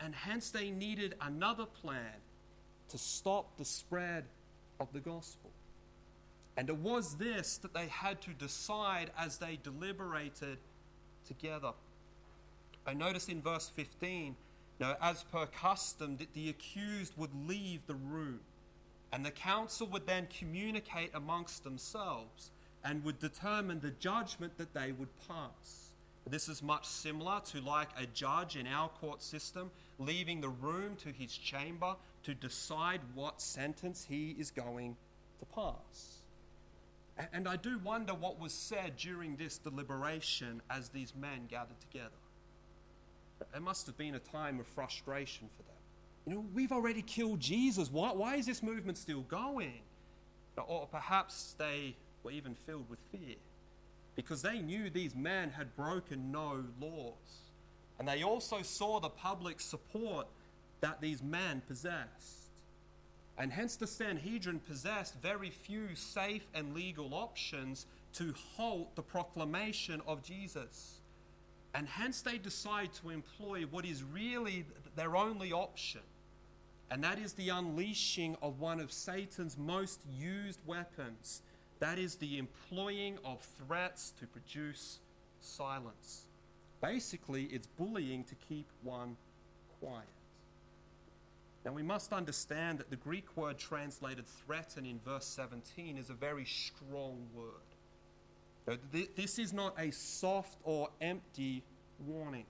And 0.00 0.14
hence 0.14 0.48
they 0.48 0.70
needed 0.70 1.16
another 1.20 1.66
plan 1.66 2.16
to 2.88 2.96
stop 2.96 3.58
the 3.58 3.64
spread 3.66 4.24
of 4.80 4.90
the 4.94 5.00
gospel. 5.00 5.50
And 6.56 6.70
it 6.70 6.76
was 6.76 7.16
this 7.16 7.58
that 7.58 7.74
they 7.74 7.88
had 7.88 8.22
to 8.22 8.30
decide 8.30 9.10
as 9.18 9.36
they 9.36 9.58
deliberated 9.62 10.56
together. 11.26 11.72
I 12.86 12.94
notice 12.94 13.28
in 13.28 13.42
verse 13.42 13.68
15, 13.68 14.34
you 14.78 14.86
know, 14.86 14.94
as 15.02 15.24
per 15.24 15.44
custom, 15.44 16.16
that 16.16 16.32
the 16.32 16.48
accused 16.48 17.12
would 17.18 17.34
leave 17.46 17.86
the 17.86 17.96
room. 17.96 18.40
And 19.12 19.24
the 19.24 19.30
council 19.30 19.86
would 19.88 20.06
then 20.06 20.28
communicate 20.38 21.10
amongst 21.14 21.64
themselves 21.64 22.50
and 22.84 23.04
would 23.04 23.18
determine 23.18 23.80
the 23.80 23.90
judgment 23.92 24.56
that 24.58 24.74
they 24.74 24.92
would 24.92 25.08
pass. 25.26 25.90
This 26.28 26.48
is 26.48 26.62
much 26.62 26.86
similar 26.86 27.40
to 27.46 27.60
like 27.60 27.88
a 27.98 28.06
judge 28.06 28.56
in 28.56 28.66
our 28.66 28.88
court 28.88 29.22
system 29.22 29.70
leaving 29.98 30.40
the 30.40 30.48
room 30.48 30.94
to 30.96 31.08
his 31.08 31.36
chamber 31.36 31.96
to 32.24 32.34
decide 32.34 33.00
what 33.14 33.40
sentence 33.40 34.06
he 34.08 34.36
is 34.38 34.50
going 34.50 34.96
to 35.38 35.46
pass. 35.46 36.18
And 37.32 37.48
I 37.48 37.56
do 37.56 37.78
wonder 37.78 38.14
what 38.14 38.38
was 38.38 38.52
said 38.52 38.96
during 38.96 39.36
this 39.36 39.58
deliberation 39.58 40.62
as 40.70 40.90
these 40.90 41.14
men 41.16 41.46
gathered 41.48 41.80
together. 41.80 42.10
There 43.52 43.60
must 43.60 43.86
have 43.86 43.96
been 43.96 44.14
a 44.14 44.20
time 44.20 44.60
of 44.60 44.66
frustration 44.66 45.48
for 45.56 45.62
them. 45.62 45.77
You 46.28 46.34
know, 46.34 46.44
we've 46.52 46.72
already 46.72 47.00
killed 47.00 47.40
Jesus. 47.40 47.90
Why, 47.90 48.12
why 48.12 48.36
is 48.36 48.44
this 48.44 48.62
movement 48.62 48.98
still 48.98 49.22
going? 49.22 49.80
Or 50.58 50.86
perhaps 50.86 51.54
they 51.56 51.96
were 52.22 52.32
even 52.32 52.54
filled 52.54 52.90
with 52.90 52.98
fear 53.10 53.36
because 54.14 54.42
they 54.42 54.58
knew 54.58 54.90
these 54.90 55.14
men 55.14 55.48
had 55.48 55.74
broken 55.74 56.30
no 56.30 56.64
laws. 56.82 57.14
And 57.98 58.06
they 58.06 58.24
also 58.24 58.60
saw 58.60 59.00
the 59.00 59.08
public 59.08 59.58
support 59.58 60.26
that 60.82 61.00
these 61.00 61.22
men 61.22 61.62
possessed. 61.66 62.50
And 63.38 63.50
hence 63.50 63.76
the 63.76 63.86
Sanhedrin 63.86 64.58
possessed 64.58 65.14
very 65.22 65.48
few 65.48 65.94
safe 65.94 66.46
and 66.52 66.74
legal 66.74 67.14
options 67.14 67.86
to 68.14 68.34
halt 68.54 68.94
the 68.96 69.02
proclamation 69.02 70.02
of 70.06 70.22
Jesus. 70.22 70.98
And 71.74 71.88
hence 71.88 72.20
they 72.20 72.36
decide 72.36 72.92
to 72.94 73.08
employ 73.08 73.62
what 73.62 73.86
is 73.86 74.02
really 74.02 74.66
their 74.94 75.16
only 75.16 75.52
option, 75.52 76.00
and 76.90 77.04
that 77.04 77.18
is 77.18 77.34
the 77.34 77.50
unleashing 77.50 78.36
of 78.40 78.60
one 78.60 78.80
of 78.80 78.90
Satan's 78.90 79.58
most 79.58 80.00
used 80.18 80.60
weapons. 80.66 81.42
That 81.80 81.98
is 81.98 82.16
the 82.16 82.38
employing 82.38 83.18
of 83.24 83.40
threats 83.66 84.12
to 84.20 84.26
produce 84.26 85.00
silence. 85.40 86.26
Basically, 86.80 87.44
it's 87.44 87.66
bullying 87.66 88.24
to 88.24 88.34
keep 88.48 88.66
one 88.82 89.16
quiet. 89.80 90.06
Now, 91.64 91.72
we 91.72 91.82
must 91.82 92.12
understand 92.12 92.78
that 92.78 92.88
the 92.88 92.96
Greek 92.96 93.36
word 93.36 93.58
translated 93.58 94.26
threaten 94.26 94.86
in 94.86 95.00
verse 95.00 95.26
17 95.26 95.98
is 95.98 96.08
a 96.08 96.14
very 96.14 96.46
strong 96.46 97.26
word. 97.34 98.78
This 99.16 99.38
is 99.38 99.52
not 99.52 99.74
a 99.78 99.90
soft 99.90 100.58
or 100.62 100.88
empty 101.00 101.62
warning, 102.06 102.46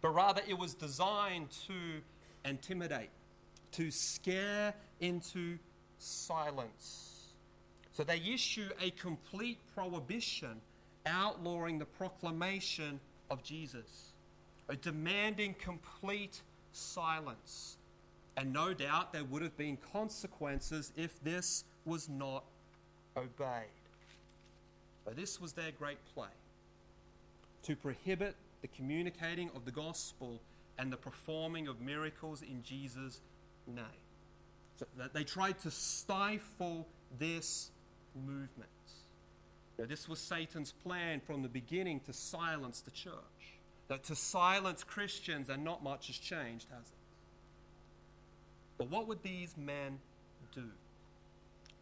but 0.00 0.14
rather 0.14 0.42
it 0.48 0.58
was 0.58 0.74
designed 0.74 1.50
to 1.66 1.74
intimidate, 2.44 3.10
to 3.72 3.90
scare 3.90 4.74
into 5.00 5.58
silence. 5.98 7.12
So 7.92 8.04
they 8.04 8.22
issue 8.32 8.68
a 8.80 8.90
complete 8.92 9.58
prohibition 9.74 10.60
outlawing 11.06 11.78
the 11.78 11.84
proclamation 11.84 13.00
of 13.30 13.42
Jesus, 13.42 14.12
a 14.68 14.76
demanding 14.76 15.54
complete 15.58 16.42
silence. 16.72 17.76
And 18.36 18.52
no 18.52 18.72
doubt 18.72 19.12
there 19.12 19.24
would 19.24 19.42
have 19.42 19.56
been 19.56 19.76
consequences 19.92 20.92
if 20.96 21.22
this 21.22 21.64
was 21.84 22.08
not 22.08 22.44
obeyed. 23.16 23.68
But 25.04 25.16
this 25.16 25.40
was 25.40 25.52
their 25.52 25.72
great 25.72 25.98
play 26.14 26.28
to 27.64 27.76
prohibit 27.76 28.36
the 28.62 28.68
communicating 28.68 29.50
of 29.54 29.64
the 29.64 29.70
gospel 29.70 30.40
and 30.78 30.92
the 30.92 30.96
performing 30.96 31.68
of 31.68 31.80
miracles 31.80 32.42
in 32.42 32.62
Jesus' 32.62 33.20
name. 33.66 33.84
So 34.76 34.86
they 35.12 35.24
tried 35.24 35.58
to 35.60 35.70
stifle 35.70 36.88
this 37.18 37.70
movement. 38.14 38.68
Now, 39.78 39.86
this 39.86 40.08
was 40.08 40.18
Satan's 40.18 40.72
plan 40.72 41.20
from 41.20 41.42
the 41.42 41.48
beginning 41.48 42.00
to 42.00 42.12
silence 42.12 42.80
the 42.80 42.90
church. 42.90 43.14
That 43.88 44.04
to 44.04 44.14
silence 44.14 44.84
Christians, 44.84 45.48
and 45.48 45.64
not 45.64 45.82
much 45.82 46.06
has 46.06 46.16
changed, 46.16 46.66
has 46.70 46.86
it? 46.86 46.98
But 48.78 48.90
what 48.90 49.06
would 49.08 49.22
these 49.22 49.56
men 49.56 49.98
do? 50.54 50.64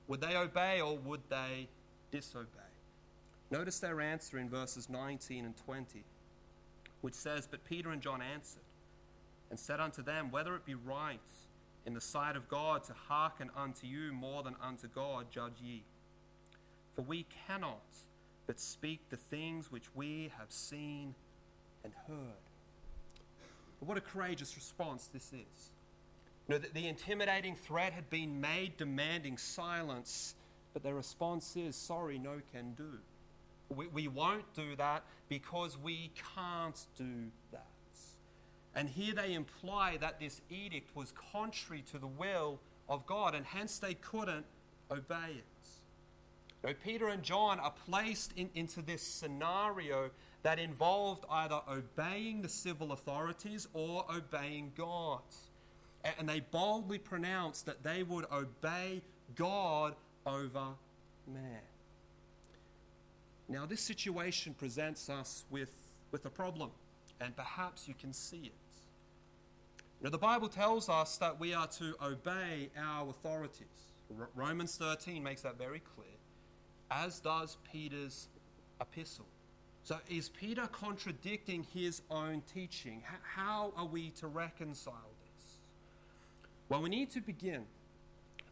Would 0.08 0.20
they 0.20 0.36
obey 0.36 0.80
or 0.80 0.98
would 0.98 1.20
they 1.28 1.68
disobey? 2.10 2.46
Notice 3.50 3.80
their 3.80 4.00
answer 4.00 4.38
in 4.38 4.48
verses 4.48 4.88
19 4.88 5.44
and 5.44 5.56
20, 5.56 6.04
which 7.00 7.14
says, 7.14 7.48
But 7.50 7.64
Peter 7.64 7.90
and 7.90 8.00
John 8.00 8.22
answered 8.22 8.62
and 9.50 9.58
said 9.58 9.80
unto 9.80 10.02
them, 10.02 10.30
Whether 10.30 10.54
it 10.54 10.64
be 10.64 10.74
right 10.74 11.20
in 11.86 11.94
the 11.94 12.00
sight 12.00 12.36
of 12.36 12.48
God 12.48 12.84
to 12.84 12.92
hearken 13.08 13.50
unto 13.56 13.86
you 13.86 14.12
more 14.12 14.42
than 14.42 14.56
unto 14.62 14.88
God, 14.88 15.26
judge 15.30 15.60
ye. 15.62 15.82
For 16.94 17.02
we 17.02 17.26
cannot 17.46 17.82
but 18.46 18.58
speak 18.58 19.08
the 19.10 19.16
things 19.16 19.70
which 19.70 19.94
we 19.94 20.30
have 20.38 20.50
seen 20.50 21.14
and 21.84 21.92
heard. 22.08 22.42
But 23.78 23.88
what 23.88 23.96
a 23.96 24.00
courageous 24.00 24.56
response 24.56 25.08
this 25.12 25.32
is. 25.32 25.70
You 26.48 26.54
know, 26.54 26.58
the, 26.58 26.68
the 26.74 26.88
intimidating 26.88 27.54
threat 27.54 27.92
had 27.92 28.10
been 28.10 28.40
made 28.40 28.76
demanding 28.76 29.38
silence, 29.38 30.34
but 30.72 30.82
their 30.82 30.94
response 30.94 31.56
is, 31.56 31.76
sorry, 31.76 32.18
no 32.18 32.40
can 32.52 32.72
do. 32.74 32.98
We, 33.74 33.86
we 33.86 34.08
won't 34.08 34.52
do 34.52 34.74
that 34.76 35.04
because 35.28 35.78
we 35.78 36.10
can't 36.34 36.86
do 36.96 37.30
that. 37.52 37.69
And 38.74 38.88
here 38.88 39.14
they 39.14 39.34
imply 39.34 39.96
that 39.98 40.20
this 40.20 40.40
edict 40.48 40.94
was 40.94 41.12
contrary 41.32 41.82
to 41.90 41.98
the 41.98 42.06
will 42.06 42.60
of 42.88 43.06
God, 43.06 43.34
and 43.34 43.44
hence 43.44 43.78
they 43.78 43.94
couldn't 43.94 44.46
obey 44.90 45.30
it. 45.36 45.44
Now, 46.62 46.72
Peter 46.84 47.08
and 47.08 47.22
John 47.22 47.58
are 47.58 47.72
placed 47.86 48.32
in, 48.36 48.50
into 48.54 48.82
this 48.82 49.02
scenario 49.02 50.10
that 50.42 50.58
involved 50.58 51.24
either 51.30 51.60
obeying 51.68 52.42
the 52.42 52.48
civil 52.48 52.92
authorities 52.92 53.66
or 53.72 54.04
obeying 54.14 54.72
God. 54.76 55.20
And, 56.18 56.28
they 56.28 56.40
boldly 56.40 56.98
pronounced 56.98 57.66
that 57.66 57.82
they 57.82 58.02
would 58.02 58.24
obey 58.32 59.02
God 59.34 59.94
over 60.24 60.68
man. 61.26 61.60
Now, 63.48 63.66
this 63.66 63.82
situation 63.82 64.54
presents 64.54 65.10
us 65.10 65.44
with, 65.50 65.72
with 66.10 66.24
a 66.24 66.30
problem, 66.30 66.70
and 67.20 67.36
perhaps 67.36 67.86
you 67.86 67.94
can 67.94 68.12
see 68.12 68.46
it. 68.46 68.52
Now, 70.02 70.10
the 70.10 70.18
Bible 70.18 70.48
tells 70.48 70.88
us 70.88 71.18
that 71.18 71.38
we 71.38 71.52
are 71.52 71.66
to 71.66 71.94
obey 72.02 72.70
our 72.78 73.10
authorities. 73.10 73.66
Romans 74.34 74.76
13 74.78 75.22
makes 75.22 75.42
that 75.42 75.58
very 75.58 75.80
clear, 75.94 76.16
as 76.90 77.20
does 77.20 77.58
Peter's 77.70 78.28
epistle. 78.80 79.26
So, 79.82 79.98
is 80.08 80.28
Peter 80.28 80.66
contradicting 80.66 81.66
his 81.74 82.02
own 82.10 82.42
teaching? 82.52 83.02
How 83.22 83.72
are 83.76 83.86
we 83.86 84.10
to 84.20 84.26
reconcile 84.26 84.94
this? 85.22 85.58
Well, 86.68 86.82
we 86.82 86.88
need 86.88 87.10
to 87.10 87.20
begin 87.20 87.64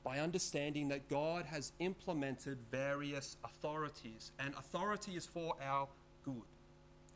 by 0.05 0.19
understanding 0.19 0.89
that 0.89 1.09
God 1.09 1.45
has 1.47 1.73
implemented 1.81 2.59
various 2.71 3.37
authorities, 3.45 4.33
and 4.39 4.55
authority 4.55 5.17
is 5.17 5.27
for 5.27 5.55
our 5.63 5.89
good, 6.25 6.43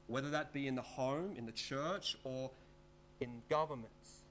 whether 0.06 0.30
that 0.30 0.52
be 0.52 0.66
in 0.66 0.74
the 0.74 0.82
home, 0.82 1.34
in 1.36 1.46
the 1.46 1.52
church, 1.52 2.16
or 2.24 2.50
in 3.20 3.42
governments. 3.48 4.24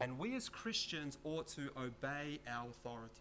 And 0.00 0.18
we 0.18 0.36
as 0.36 0.48
Christians 0.48 1.18
ought 1.24 1.48
to 1.48 1.70
obey 1.76 2.38
our 2.48 2.68
authorities, 2.68 3.18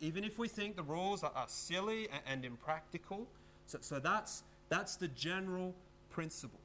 even 0.00 0.24
if 0.24 0.38
we 0.38 0.48
think 0.48 0.76
the 0.76 0.82
rules 0.82 1.22
are, 1.22 1.32
silly 1.46 2.08
and 2.26 2.44
impractical. 2.44 3.28
So, 3.66 3.78
so 3.80 4.00
that's, 4.00 4.42
that's 4.68 4.96
the 4.96 5.08
general 5.08 5.74
principle. 6.10 6.60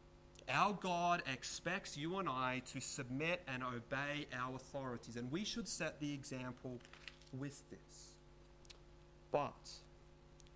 Our 0.50 0.74
God 0.74 1.24
expects 1.32 1.96
you 1.96 2.18
and 2.18 2.28
I 2.28 2.64
to 2.74 2.82
submit 2.82 3.42
and 3.48 3.64
obey 3.64 4.28
our 4.38 4.56
authorities, 4.56 5.16
and 5.16 5.32
we 5.32 5.46
should 5.46 5.68
set 5.68 6.00
the 6.00 6.12
example 6.14 6.80
with 7.38 7.64
this. 7.70 8.16
But 9.32 9.72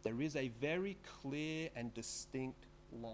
there 0.03 0.21
is 0.21 0.35
a 0.35 0.49
very 0.59 0.97
clear 1.21 1.69
and 1.75 1.93
distinct 1.93 2.65
line. 3.01 3.13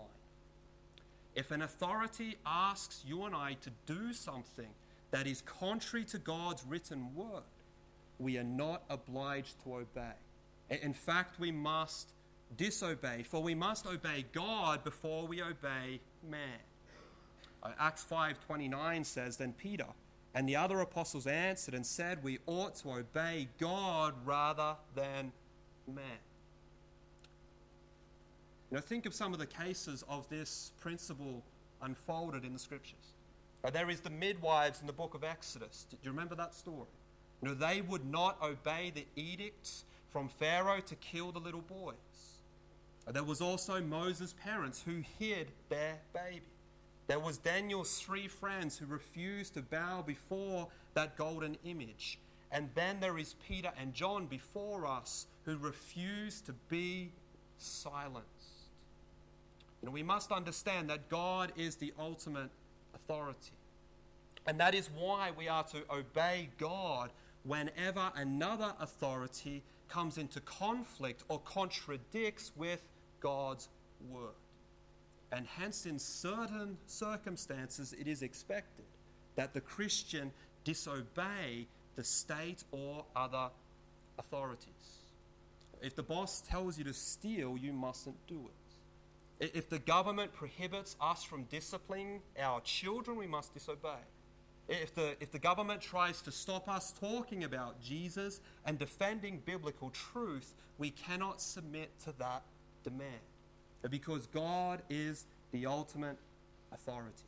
If 1.35 1.51
an 1.51 1.61
authority 1.61 2.37
asks 2.45 3.03
you 3.05 3.23
and 3.23 3.35
I 3.35 3.57
to 3.61 3.71
do 3.85 4.13
something 4.13 4.69
that 5.11 5.27
is 5.27 5.41
contrary 5.41 6.05
to 6.05 6.17
God's 6.17 6.63
written 6.67 7.13
word, 7.15 7.43
we 8.19 8.37
are 8.37 8.43
not 8.43 8.83
obliged 8.89 9.61
to 9.63 9.75
obey. 9.75 10.13
In 10.69 10.93
fact, 10.93 11.39
we 11.39 11.51
must 11.51 12.09
disobey, 12.57 13.23
for 13.23 13.41
we 13.41 13.55
must 13.55 13.85
obey 13.85 14.25
God 14.31 14.83
before 14.83 15.27
we 15.27 15.41
obey 15.41 15.99
man. 16.29 16.59
Uh, 17.61 17.71
Acts 17.79 18.05
5:29 18.09 19.05
says, 19.05 19.37
Then 19.37 19.53
Peter 19.53 19.87
and 20.35 20.47
the 20.47 20.55
other 20.55 20.79
apostles 20.79 21.27
answered 21.27 21.73
and 21.73 21.85
said, 21.85 22.23
We 22.23 22.39
ought 22.45 22.75
to 22.77 22.91
obey 22.93 23.49
God 23.59 24.13
rather 24.25 24.75
than 24.95 25.31
man. 25.87 26.19
Now, 28.73 28.79
think 28.79 29.05
of 29.05 29.13
some 29.13 29.33
of 29.33 29.39
the 29.39 29.45
cases 29.45 30.03
of 30.09 30.27
this 30.29 30.71
principle 30.81 31.43
unfolded 31.83 32.43
in 32.43 32.53
the 32.53 32.59
scriptures. 32.59 33.13
Uh, 33.63 33.69
there 33.69 33.87
is 33.91 33.99
the 33.99 34.09
midwives 34.09 34.81
in 34.81 34.87
the 34.87 34.93
book 34.93 35.13
of 35.13 35.23
Exodus. 35.23 35.85
Do 35.91 35.97
you 36.01 36.09
remember 36.09 36.33
that 36.33 36.55
story? 36.55 36.87
You 37.43 37.49
know, 37.49 37.53
they 37.53 37.81
would 37.81 38.03
not 38.03 38.41
obey 38.41 38.91
the 38.95 39.05
edicts 39.15 39.85
from 40.09 40.27
Pharaoh 40.27 40.79
to 40.79 40.95
kill 40.95 41.31
the 41.31 41.39
little 41.39 41.61
boys. 41.61 41.93
Uh, 43.07 43.11
there 43.11 43.23
was 43.23 43.41
also 43.41 43.79
Moses' 43.79 44.33
parents 44.43 44.81
who 44.83 45.03
hid 45.19 45.51
their 45.69 45.99
baby. 46.11 46.41
There 47.05 47.19
was 47.19 47.37
Daniel's 47.37 47.99
three 47.99 48.27
friends 48.27 48.75
who 48.75 48.87
refused 48.87 49.53
to 49.53 49.61
bow 49.61 50.01
before 50.01 50.67
that 50.95 51.15
golden 51.15 51.57
image. 51.63 52.17
And 52.51 52.71
then 52.73 52.99
there 52.99 53.19
is 53.19 53.35
Peter 53.47 53.71
and 53.79 53.93
John 53.93 54.25
before 54.25 54.87
us 54.87 55.27
who 55.45 55.57
refuse 55.57 56.41
to 56.41 56.53
be 56.69 57.11
silenced. 57.59 58.32
We 59.91 60.03
must 60.03 60.31
understand 60.31 60.89
that 60.89 61.09
God 61.09 61.51
is 61.57 61.75
the 61.75 61.93
ultimate 61.99 62.49
authority. 62.95 63.51
And 64.47 64.59
that 64.59 64.75
is 64.75 64.89
why 64.95 65.31
we 65.37 65.47
are 65.47 65.63
to 65.65 65.83
obey 65.91 66.49
God 66.57 67.11
whenever 67.43 68.11
another 68.15 68.73
authority 68.79 69.63
comes 69.89 70.17
into 70.17 70.39
conflict 70.41 71.23
or 71.27 71.39
contradicts 71.39 72.51
with 72.55 72.81
God's 73.19 73.69
word. 74.09 74.33
And 75.31 75.47
hence, 75.57 75.85
in 75.85 75.99
certain 75.99 76.77
circumstances, 76.85 77.93
it 77.99 78.07
is 78.07 78.21
expected 78.21 78.85
that 79.35 79.53
the 79.53 79.61
Christian 79.61 80.31
disobey 80.63 81.67
the 81.95 82.03
state 82.03 82.63
or 82.71 83.05
other 83.15 83.49
authorities. 84.17 84.99
If 85.81 85.95
the 85.95 86.03
boss 86.03 86.41
tells 86.41 86.77
you 86.77 86.83
to 86.85 86.93
steal, 86.93 87.57
you 87.57 87.73
mustn't 87.73 88.15
do 88.27 88.39
it. 88.45 88.62
If 89.39 89.69
the 89.69 89.79
government 89.79 90.33
prohibits 90.33 90.95
us 91.01 91.23
from 91.23 91.43
disciplining 91.45 92.21
our 92.39 92.61
children, 92.61 93.17
we 93.17 93.27
must 93.27 93.53
disobey. 93.53 93.99
If 94.69 94.95
the, 94.95 95.15
if 95.19 95.31
the 95.31 95.39
government 95.39 95.81
tries 95.81 96.21
to 96.21 96.31
stop 96.31 96.69
us 96.69 96.93
talking 96.99 97.43
about 97.43 97.81
Jesus 97.81 98.39
and 98.65 98.79
defending 98.79 99.41
biblical 99.45 99.89
truth, 99.89 100.53
we 100.77 100.91
cannot 100.91 101.41
submit 101.41 101.91
to 102.05 102.13
that 102.19 102.43
demand 102.83 103.19
because 103.89 104.27
God 104.27 104.81
is 104.89 105.25
the 105.51 105.65
ultimate 105.65 106.17
authority. 106.71 107.23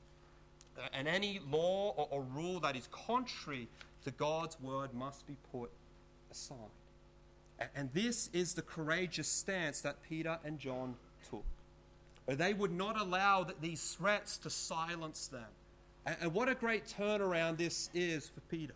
Uh, 0.78 0.88
and 0.94 1.08
any 1.08 1.40
law 1.50 1.94
or, 1.98 2.08
or 2.10 2.22
rule 2.22 2.60
that 2.62 2.76
is 2.76 2.88
contrary 2.92 3.68
to 4.04 4.12
God's 4.12 4.60
word 4.62 4.94
must 4.94 5.28
be 5.28 5.36
put 5.52 5.72
aside. 6.32 6.58
And 7.76 7.90
this 7.94 8.30
is 8.34 8.54
the 8.54 8.62
courageous 8.62 9.28
stance 9.28 9.82
that 9.82 10.04
Peter 10.04 10.40
and 10.44 10.60
John 10.60 10.96
took. 11.30 11.46
They 12.28 12.54
would 12.54 12.72
not 12.72 13.00
allow 13.00 13.46
these 13.62 13.96
threats 14.00 14.38
to 14.40 14.50
silence 14.50 15.28
them. 15.28 15.46
And 16.06 16.34
what 16.34 16.50
a 16.50 16.56
great 16.56 16.86
turnaround 16.86 17.58
this 17.58 17.90
is 17.94 18.28
for 18.28 18.42
Peter. 18.42 18.74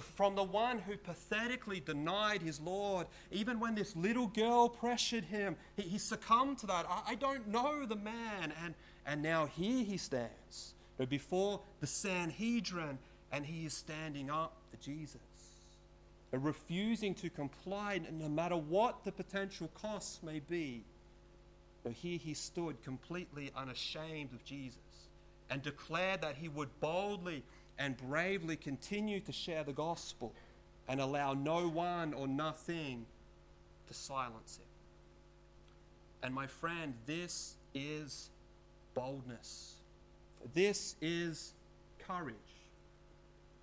From 0.00 0.34
the 0.34 0.44
one 0.44 0.78
who 0.78 0.96
pathetically 0.96 1.80
denied 1.80 2.42
his 2.42 2.60
Lord, 2.60 3.06
even 3.32 3.58
when 3.58 3.74
this 3.74 3.96
little 3.96 4.26
girl 4.26 4.68
pressured 4.68 5.24
him, 5.24 5.56
he, 5.76 5.98
succumbed 5.98 6.58
to 6.58 6.66
that. 6.66 6.86
I, 6.88 7.12
I, 7.12 7.14
don't 7.14 7.48
know 7.48 7.84
the 7.86 7.96
man. 7.96 8.52
And, 8.62 8.74
and 9.06 9.22
now 9.22 9.46
here 9.46 9.84
he 9.84 9.96
stands 9.96 10.74
before 11.08 11.60
the 11.80 11.86
Sanhedrin, 11.86 12.98
and 13.32 13.46
he 13.46 13.66
is 13.66 13.72
standing 13.72 14.30
up 14.30 14.56
for 14.70 14.76
Jesus, 14.76 15.20
refusing 16.32 17.14
to 17.14 17.30
comply 17.30 18.00
no 18.12 18.28
matter 18.28 18.56
what 18.56 19.04
the 19.04 19.12
potential 19.12 19.70
costs 19.74 20.22
may 20.22 20.40
be. 20.40 20.84
But 21.88 21.96
here 21.96 22.18
he 22.18 22.34
stood 22.34 22.82
completely 22.84 23.50
unashamed 23.56 24.34
of 24.34 24.44
Jesus 24.44 24.76
and 25.48 25.62
declared 25.62 26.20
that 26.20 26.34
he 26.34 26.46
would 26.46 26.68
boldly 26.80 27.42
and 27.78 27.96
bravely 27.96 28.56
continue 28.56 29.20
to 29.20 29.32
share 29.32 29.64
the 29.64 29.72
gospel 29.72 30.34
and 30.86 31.00
allow 31.00 31.32
no 31.32 31.66
one 31.66 32.12
or 32.12 32.28
nothing 32.28 33.06
to 33.86 33.94
silence 33.94 34.58
him. 34.58 34.66
And 36.22 36.34
my 36.34 36.46
friend, 36.46 36.92
this 37.06 37.54
is 37.72 38.28
boldness. 38.92 39.76
This 40.52 40.94
is 41.00 41.54
courage. 42.06 42.36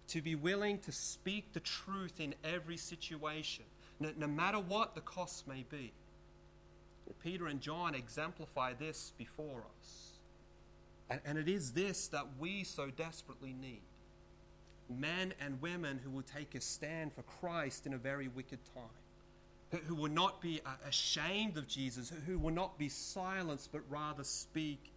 To 0.07 0.21
be 0.23 0.33
willing 0.33 0.79
to 0.79 0.91
speak 0.91 1.53
the 1.53 1.59
truth 1.59 2.19
in 2.19 2.33
every 2.43 2.77
situation, 2.77 3.65
no, 3.99 4.09
no 4.17 4.25
matter 4.25 4.59
what 4.59 4.95
the 4.95 5.01
cost 5.01 5.47
may 5.47 5.63
be. 5.69 5.93
Peter 7.13 7.47
and 7.47 7.61
John 7.61 7.95
exemplify 7.95 8.73
this 8.73 9.13
before 9.17 9.63
us. 9.79 10.11
And, 11.09 11.21
and 11.25 11.37
it 11.37 11.47
is 11.47 11.71
this 11.71 12.07
that 12.09 12.25
we 12.39 12.63
so 12.63 12.89
desperately 12.89 13.53
need 13.53 13.81
men 14.89 15.33
and 15.39 15.61
women 15.61 15.99
who 16.03 16.09
will 16.09 16.23
take 16.23 16.55
a 16.55 16.61
stand 16.61 17.13
for 17.13 17.23
Christ 17.23 17.85
in 17.85 17.93
a 17.93 17.97
very 17.97 18.27
wicked 18.27 18.59
time, 18.73 19.81
who, 19.87 19.95
will 19.95 20.11
not 20.11 20.41
be 20.41 20.61
uh, 20.65 20.69
ashamed 20.87 21.57
of 21.57 21.67
Jesus, 21.67 22.09
who, 22.09 22.33
who 22.33 22.39
will 22.39 22.53
not 22.53 22.77
be 22.77 22.89
silenced, 22.89 23.71
but 23.71 23.81
rather 23.89 24.23
speak 24.23 24.91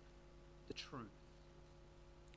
the 0.69 0.75
truth. 0.75 1.07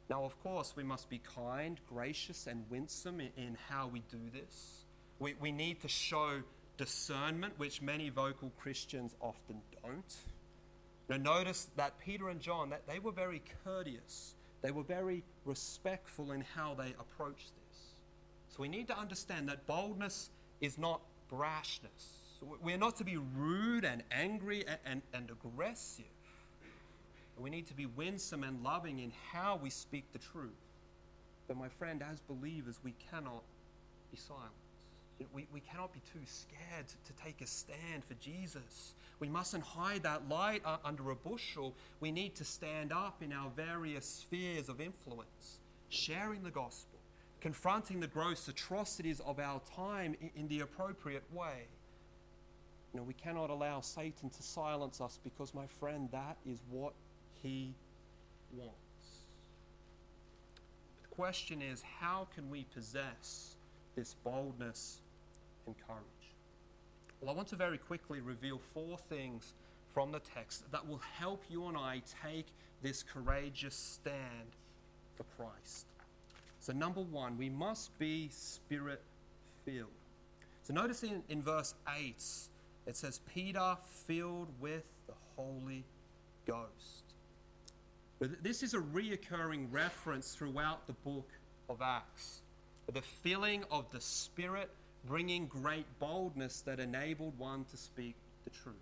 Now, 0.10 0.24
of 0.24 0.42
course, 0.44 0.74
we 0.76 0.84
must 0.84 1.10
be 1.10 1.22
kind, 1.36 1.80
gracious, 1.88 2.48
and 2.48 2.66
winsome 2.70 3.20
in, 3.22 3.30
in 3.38 3.58
how 3.70 3.88
we 3.88 4.02
do 4.10 4.20
this. 4.34 4.86
We, 5.20 5.36
we 5.40 5.52
need 5.52 5.82
to 5.82 5.88
show 5.88 6.42
discernment, 6.82 7.54
which 7.58 7.80
many 7.80 8.10
vocal 8.10 8.52
Christians 8.58 9.16
often 9.22 9.62
don't. 9.84 10.16
Now, 11.10 11.18
notice 11.18 11.70
that 11.76 12.00
Peter 12.00 12.30
and 12.30 12.42
John, 12.42 12.72
that 12.72 12.88
they 12.88 12.98
were 12.98 13.12
very 13.12 13.44
courteous. 13.64 14.34
They 14.64 14.72
were 14.72 14.82
very 14.82 15.24
respectful 15.46 16.32
in 16.32 16.42
how 16.42 16.74
they 16.74 16.96
approached 17.00 17.52
this. 17.70 17.80
So 18.50 18.64
we 18.64 18.68
need 18.68 18.88
to 18.88 18.98
understand 18.98 19.48
that 19.50 19.68
boldness 19.68 20.32
is 20.60 20.80
not 20.80 21.02
brashness. 21.32 22.16
We're 22.64 22.80
not 22.80 22.96
to 22.96 23.04
be 23.04 23.18
rude 23.18 23.86
and 23.86 24.02
angry 24.12 24.66
and, 24.68 24.80
and, 24.84 25.02
and 25.14 25.30
aggressive. 25.30 26.06
We 27.38 27.52
need 27.52 27.68
to 27.68 27.76
be 27.76 27.86
winsome 27.86 28.44
and 28.44 28.64
loving 28.64 28.98
in 28.98 29.12
how 29.32 29.60
we 29.62 29.70
speak 29.70 30.06
the 30.14 30.20
truth. 30.20 30.50
But, 31.48 31.58
my 31.58 31.70
friend, 31.70 32.04
as 32.12 32.22
believers, 32.22 32.80
we 32.84 32.96
cannot 33.12 33.44
be 34.10 34.18
silent. 34.18 34.61
We, 35.34 35.48
we 35.54 35.60
cannot 35.60 35.94
be 35.94 36.02
too 36.12 36.26
scared 36.26 36.88
to, 36.88 37.14
take 37.24 37.42
a 37.42 37.48
stand 37.48 38.04
for 38.06 38.14
Jesus. 38.16 38.94
We 39.20 39.30
mustn't 39.30 39.64
hide 39.64 40.04
that 40.04 40.28
light 40.30 40.62
uh, 40.66 40.78
under 40.84 41.12
a 41.12 41.16
bushel. 41.16 41.76
We 42.00 42.12
need 42.12 42.36
to 42.36 42.44
stand 42.44 42.92
up 42.92 43.22
in 43.22 43.32
our 43.34 43.50
various 43.56 44.06
spheres 44.06 44.70
of 44.70 44.82
influence, 44.82 45.60
sharing 45.90 46.44
the 46.44 46.50
gospel, 46.50 47.00
confronting 47.40 48.00
the 48.00 48.08
gross 48.08 48.48
atrocities 48.48 49.20
of 49.22 49.40
our 49.40 49.62
time 49.76 50.16
in, 50.22 50.32
in 50.36 50.48
the 50.48 50.62
appropriate 50.62 51.24
way. 51.34 51.68
You 52.94 53.00
know, 53.00 53.06
we 53.06 53.14
cannot 53.14 53.50
allow 53.50 53.82
Satan 53.82 54.30
to 54.30 54.44
silence 54.44 55.00
us 55.00 55.20
because, 55.24 55.54
my 55.54 55.68
friend, 55.80 56.10
that 56.12 56.38
is 56.46 56.60
what 56.70 56.94
he 57.42 57.74
wants. 58.54 58.76
But 60.96 61.10
the 61.10 61.16
question 61.16 61.62
is 61.62 61.82
how 62.00 62.28
can 62.36 62.50
we 62.50 62.66
possess 62.74 63.56
this 63.96 64.16
boldness 64.24 65.00
and 65.72 65.88
courage? 65.88 66.36
Well, 67.20 67.30
I 67.30 67.34
want 67.34 67.48
to 67.50 67.56
very 67.56 67.78
quickly 67.78 68.20
reveal 68.20 68.60
four 68.74 68.98
things 69.10 69.54
from 69.94 70.12
the 70.12 70.20
text 70.20 70.70
that 70.72 70.88
will 70.88 71.02
help 71.18 71.44
you 71.50 71.68
and 71.68 71.78
I 71.78 72.02
take 72.24 72.48
this 72.82 73.04
courageous 73.04 73.76
stand 73.76 74.56
for 75.16 75.24
Christ. 75.38 75.86
So, 76.60 76.74
number 76.74 77.02
one, 77.02 77.38
we 77.38 77.50
must 77.50 77.98
be 78.00 78.30
spirit 78.32 79.02
filled. 79.66 79.88
So, 80.64 80.74
notice 80.74 81.04
in, 81.04 81.24
in 81.30 81.42
verse 81.42 81.74
8, 81.96 82.16
it 82.88 82.96
says, 82.96 83.20
Peter 83.34 83.78
filled 84.06 84.48
with 84.60 84.84
the 85.08 85.14
Holy 85.36 85.84
Ghost. 86.46 87.04
This 88.20 88.62
is 88.62 88.74
a 88.76 88.80
reoccurring 88.80 89.68
reference 89.72 90.34
throughout 90.34 90.86
the 90.86 90.94
book 90.94 91.30
of 91.70 91.82
Acts. 91.82 92.42
The 92.92 93.02
filling 93.02 93.64
of 93.72 93.90
the 93.92 94.02
Spirit 94.02 94.70
bringing 95.08 95.48
great 95.48 95.86
boldness 96.00 96.62
that 96.62 96.80
enabled 96.80 97.38
one 97.38 97.66
to 97.66 97.78
speak 97.78 98.16
the 98.44 98.50
truth. 98.50 98.76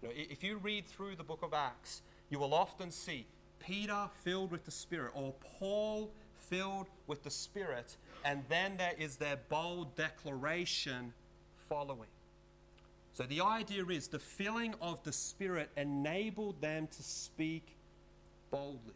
You 0.00 0.08
know, 0.08 0.14
if 0.16 0.42
you 0.42 0.58
read 0.58 0.86
through 0.86 1.16
the 1.16 1.24
book 1.24 1.42
of 1.42 1.54
Acts, 1.54 2.02
you 2.30 2.38
will 2.38 2.54
often 2.54 2.90
see 2.90 3.26
Peter 3.60 4.08
filled 4.24 4.50
with 4.50 4.64
the 4.64 4.70
Spirit 4.70 5.12
or 5.14 5.34
Paul 5.58 6.10
filled 6.36 6.88
with 7.06 7.22
the 7.22 7.30
Spirit, 7.30 7.96
and 8.24 8.42
then 8.48 8.76
there 8.76 8.94
is 8.98 9.16
their 9.16 9.38
bold 9.48 9.94
declaration 9.96 11.12
following. 11.68 12.08
So 13.14 13.24
the 13.24 13.42
idea 13.42 13.84
is 13.86 14.08
the 14.08 14.18
filling 14.18 14.74
of 14.80 15.02
the 15.04 15.12
Spirit 15.12 15.70
enabled 15.76 16.60
them 16.60 16.88
to 16.88 17.02
speak 17.02 17.76
boldly. 18.50 18.94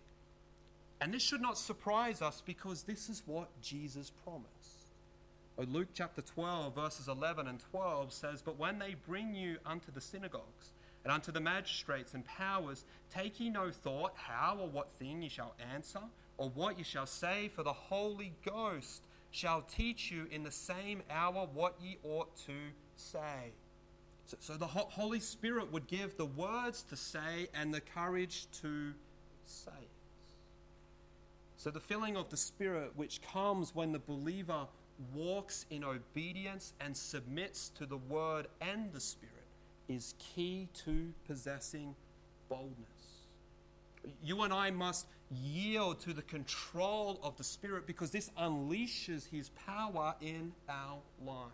And 1.00 1.12
this 1.12 1.22
should 1.22 1.42
not 1.42 1.59
surprise 1.59 2.22
us 2.22 2.42
because 2.44 2.82
this 2.82 3.09
is 3.09 3.22
what 3.26 3.48
Jesus 3.61 4.11
promised. 4.24 4.55
Oh, 5.58 5.64
Luke 5.70 5.88
chapter 5.94 6.20
12, 6.20 6.74
verses 6.74 7.08
11 7.08 7.46
and 7.46 7.58
12 7.70 8.12
says, 8.12 8.42
But 8.42 8.58
when 8.58 8.78
they 8.78 8.94
bring 9.08 9.34
you 9.34 9.56
unto 9.64 9.90
the 9.90 10.02
synagogues 10.02 10.72
and 11.02 11.10
unto 11.10 11.32
the 11.32 11.40
magistrates 11.40 12.12
and 12.12 12.26
powers, 12.26 12.84
take 13.10 13.40
ye 13.40 13.48
no 13.48 13.70
thought 13.70 14.12
how 14.16 14.58
or 14.60 14.68
what 14.68 14.92
thing 14.92 15.22
ye 15.22 15.30
shall 15.30 15.54
answer, 15.72 16.00
or 16.36 16.50
what 16.50 16.76
ye 16.76 16.84
shall 16.84 17.06
say, 17.06 17.48
for 17.48 17.62
the 17.62 17.72
Holy 17.72 18.34
Ghost 18.44 19.06
shall 19.30 19.62
teach 19.62 20.10
you 20.10 20.26
in 20.30 20.42
the 20.42 20.50
same 20.50 21.02
hour 21.10 21.48
what 21.54 21.76
ye 21.80 21.96
ought 22.02 22.36
to 22.46 22.52
say. 22.96 23.54
So, 24.26 24.36
so 24.40 24.54
the 24.58 24.66
Holy 24.66 25.20
Spirit 25.20 25.72
would 25.72 25.86
give 25.86 26.18
the 26.18 26.26
words 26.26 26.82
to 26.90 26.96
say 26.96 27.48
and 27.54 27.72
the 27.72 27.80
courage 27.80 28.46
to 28.60 28.92
say 29.46 29.70
it. 29.80 29.88
So, 31.56 31.70
the 31.70 31.80
filling 31.80 32.16
of 32.16 32.28
the 32.28 32.36
Spirit, 32.36 32.92
which 32.96 33.22
comes 33.22 33.74
when 33.74 33.92
the 33.92 33.98
believer 33.98 34.66
walks 35.14 35.66
in 35.70 35.85
obedience 35.85 36.72
and 36.80 36.96
submits 36.96 37.70
to 37.70 37.87
the 37.87 37.96
Word 37.96 38.46
and 38.61 38.92
the 38.92 39.00
Spirit, 39.00 39.32
is 39.88 40.14
key 40.18 40.68
to 40.85 41.12
possessing 41.26 41.94
boldness. 42.48 42.76
You 44.22 44.42
and 44.42 44.52
I 44.52 44.70
must 44.70 45.06
yield 45.30 46.00
to 46.00 46.12
the 46.12 46.22
control 46.22 47.20
of 47.22 47.37
the 47.37 47.44
Spirit 47.44 47.87
because 47.87 48.11
this 48.11 48.30
unleashes 48.38 49.28
His 49.28 49.50
power 49.50 50.14
in 50.20 50.52
our 50.68 50.98
lives. 51.24 51.50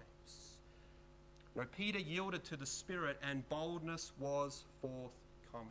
Now, 1.55 1.65
Peter 1.77 1.99
yielded 1.99 2.45
to 2.45 2.57
the 2.57 2.67
Spirit, 2.67 3.19
and 3.23 3.47
boldness 3.49 4.13
was 4.19 4.65
forthcoming. 4.81 5.69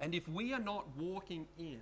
And 0.00 0.14
if 0.14 0.28
we 0.28 0.52
are 0.52 0.60
not 0.60 0.84
walking 0.98 1.46
in, 1.58 1.80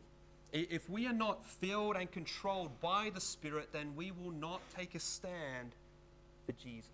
if 0.54 0.88
we 0.88 1.06
are 1.06 1.12
not 1.12 1.44
filled 1.44 1.96
and 1.96 2.10
controlled 2.10 2.80
by 2.80 3.10
the 3.12 3.20
Spirit, 3.20 3.70
then 3.72 3.92
we 3.96 4.12
will 4.12 4.30
not 4.30 4.60
take 4.76 4.94
a 4.94 5.00
stand 5.00 5.74
for 6.46 6.52
Jesus. 6.52 6.88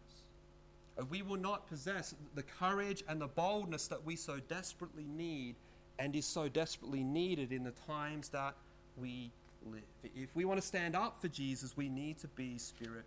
We 1.11 1.23
will 1.23 1.37
not 1.37 1.69
possess 1.69 2.15
the 2.35 2.43
courage 2.43 3.05
and 3.09 3.21
the 3.21 3.29
boldness 3.29 3.87
that 3.89 4.05
we 4.05 4.17
so 4.17 4.39
desperately 4.49 5.05
need 5.05 5.57
and 5.99 6.17
is 6.17 6.27
so 6.27 6.49
desperately 6.49 7.05
needed 7.05 7.53
in 7.53 7.63
the 7.63 7.73
times 7.87 8.31
that 8.31 8.55
we 8.97 9.31
live. 9.71 9.83
If 10.03 10.35
we 10.35 10.47
want 10.47 10.61
to 10.61 10.67
stand 10.67 10.97
up 10.97 11.21
for 11.21 11.29
Jesus, 11.29 11.77
we 11.77 11.89
need 11.89 12.19
to 12.19 12.29
be 12.29 12.57
Spirit 12.59 13.05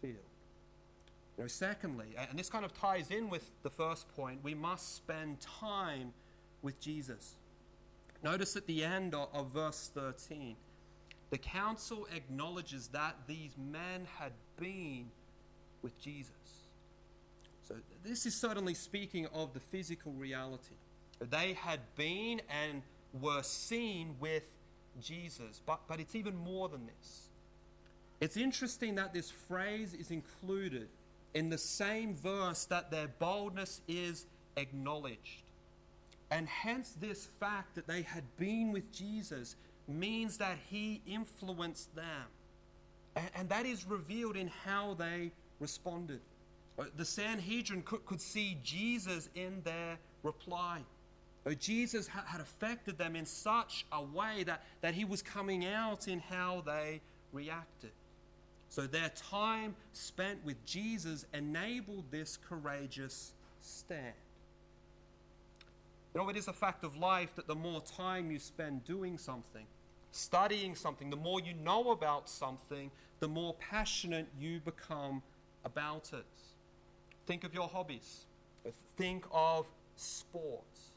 filled. 0.00 0.16
Secondly, 1.50 2.14
and 2.30 2.38
this 2.38 2.48
kind 2.48 2.64
of 2.64 2.72
ties 2.72 3.10
in 3.10 3.28
with 3.28 3.50
the 3.62 3.70
first 3.70 4.08
point, 4.16 4.38
we 4.42 4.54
must 4.54 4.96
spend 4.96 5.40
time 5.40 6.14
with 6.62 6.80
Jesus. 6.80 7.34
Notice 8.24 8.56
at 8.56 8.66
the 8.66 8.82
end 8.82 9.14
of, 9.14 9.28
of 9.34 9.50
verse 9.52 9.90
13, 9.94 10.56
the 11.28 11.36
council 11.36 12.08
acknowledges 12.16 12.88
that 12.88 13.16
these 13.26 13.54
men 13.58 14.06
had 14.18 14.32
been 14.56 15.10
with 15.82 16.00
Jesus. 16.00 16.32
So, 17.68 17.74
this 18.02 18.24
is 18.24 18.34
certainly 18.34 18.72
speaking 18.72 19.26
of 19.34 19.52
the 19.52 19.60
physical 19.60 20.12
reality. 20.12 20.74
They 21.20 21.52
had 21.52 21.80
been 21.96 22.40
and 22.48 22.80
were 23.20 23.42
seen 23.42 24.16
with 24.18 24.44
Jesus, 25.02 25.60
but, 25.66 25.80
but 25.86 26.00
it's 26.00 26.14
even 26.14 26.34
more 26.34 26.70
than 26.70 26.86
this. 26.86 27.28
It's 28.20 28.38
interesting 28.38 28.94
that 28.94 29.12
this 29.12 29.30
phrase 29.30 29.92
is 29.92 30.10
included 30.10 30.88
in 31.34 31.50
the 31.50 31.58
same 31.58 32.16
verse 32.16 32.64
that 32.66 32.90
their 32.90 33.08
boldness 33.18 33.82
is 33.86 34.24
acknowledged. 34.56 35.43
And 36.30 36.48
hence, 36.48 36.96
this 37.00 37.26
fact 37.38 37.74
that 37.74 37.86
they 37.86 38.02
had 38.02 38.24
been 38.36 38.72
with 38.72 38.90
Jesus 38.92 39.56
means 39.86 40.38
that 40.38 40.56
he 40.68 41.02
influenced 41.06 41.94
them. 41.94 42.26
And, 43.16 43.30
and 43.34 43.48
that 43.50 43.66
is 43.66 43.86
revealed 43.86 44.36
in 44.36 44.48
how 44.48 44.94
they 44.94 45.32
responded. 45.60 46.20
Uh, 46.78 46.84
the 46.96 47.04
Sanhedrin 47.04 47.82
could, 47.82 48.04
could 48.06 48.20
see 48.20 48.58
Jesus 48.62 49.28
in 49.34 49.62
their 49.62 49.98
reply. 50.22 50.80
Uh, 51.46 51.52
Jesus 51.52 52.08
ha- 52.08 52.24
had 52.26 52.40
affected 52.40 52.98
them 52.98 53.14
in 53.14 53.26
such 53.26 53.84
a 53.92 54.02
way 54.02 54.42
that, 54.44 54.64
that 54.80 54.94
he 54.94 55.04
was 55.04 55.22
coming 55.22 55.66
out 55.66 56.08
in 56.08 56.18
how 56.18 56.62
they 56.66 57.00
reacted. 57.32 57.90
So 58.68 58.86
their 58.86 59.10
time 59.10 59.76
spent 59.92 60.44
with 60.44 60.64
Jesus 60.66 61.26
enabled 61.32 62.06
this 62.10 62.38
courageous 62.48 63.32
stand. 63.60 64.14
You 66.14 66.20
know, 66.20 66.28
it 66.28 66.36
is 66.36 66.46
a 66.46 66.52
fact 66.52 66.84
of 66.84 66.96
life 66.96 67.34
that 67.34 67.48
the 67.48 67.56
more 67.56 67.80
time 67.80 68.30
you 68.30 68.38
spend 68.38 68.84
doing 68.84 69.18
something, 69.18 69.66
studying 70.12 70.76
something, 70.76 71.10
the 71.10 71.16
more 71.16 71.40
you 71.40 71.54
know 71.54 71.90
about 71.90 72.28
something, 72.28 72.92
the 73.18 73.26
more 73.26 73.54
passionate 73.54 74.28
you 74.38 74.60
become 74.60 75.22
about 75.64 76.12
it. 76.12 76.24
Think 77.26 77.42
of 77.42 77.52
your 77.52 77.68
hobbies. 77.68 78.26
Think 78.96 79.24
of 79.32 79.66
sports. 79.96 80.92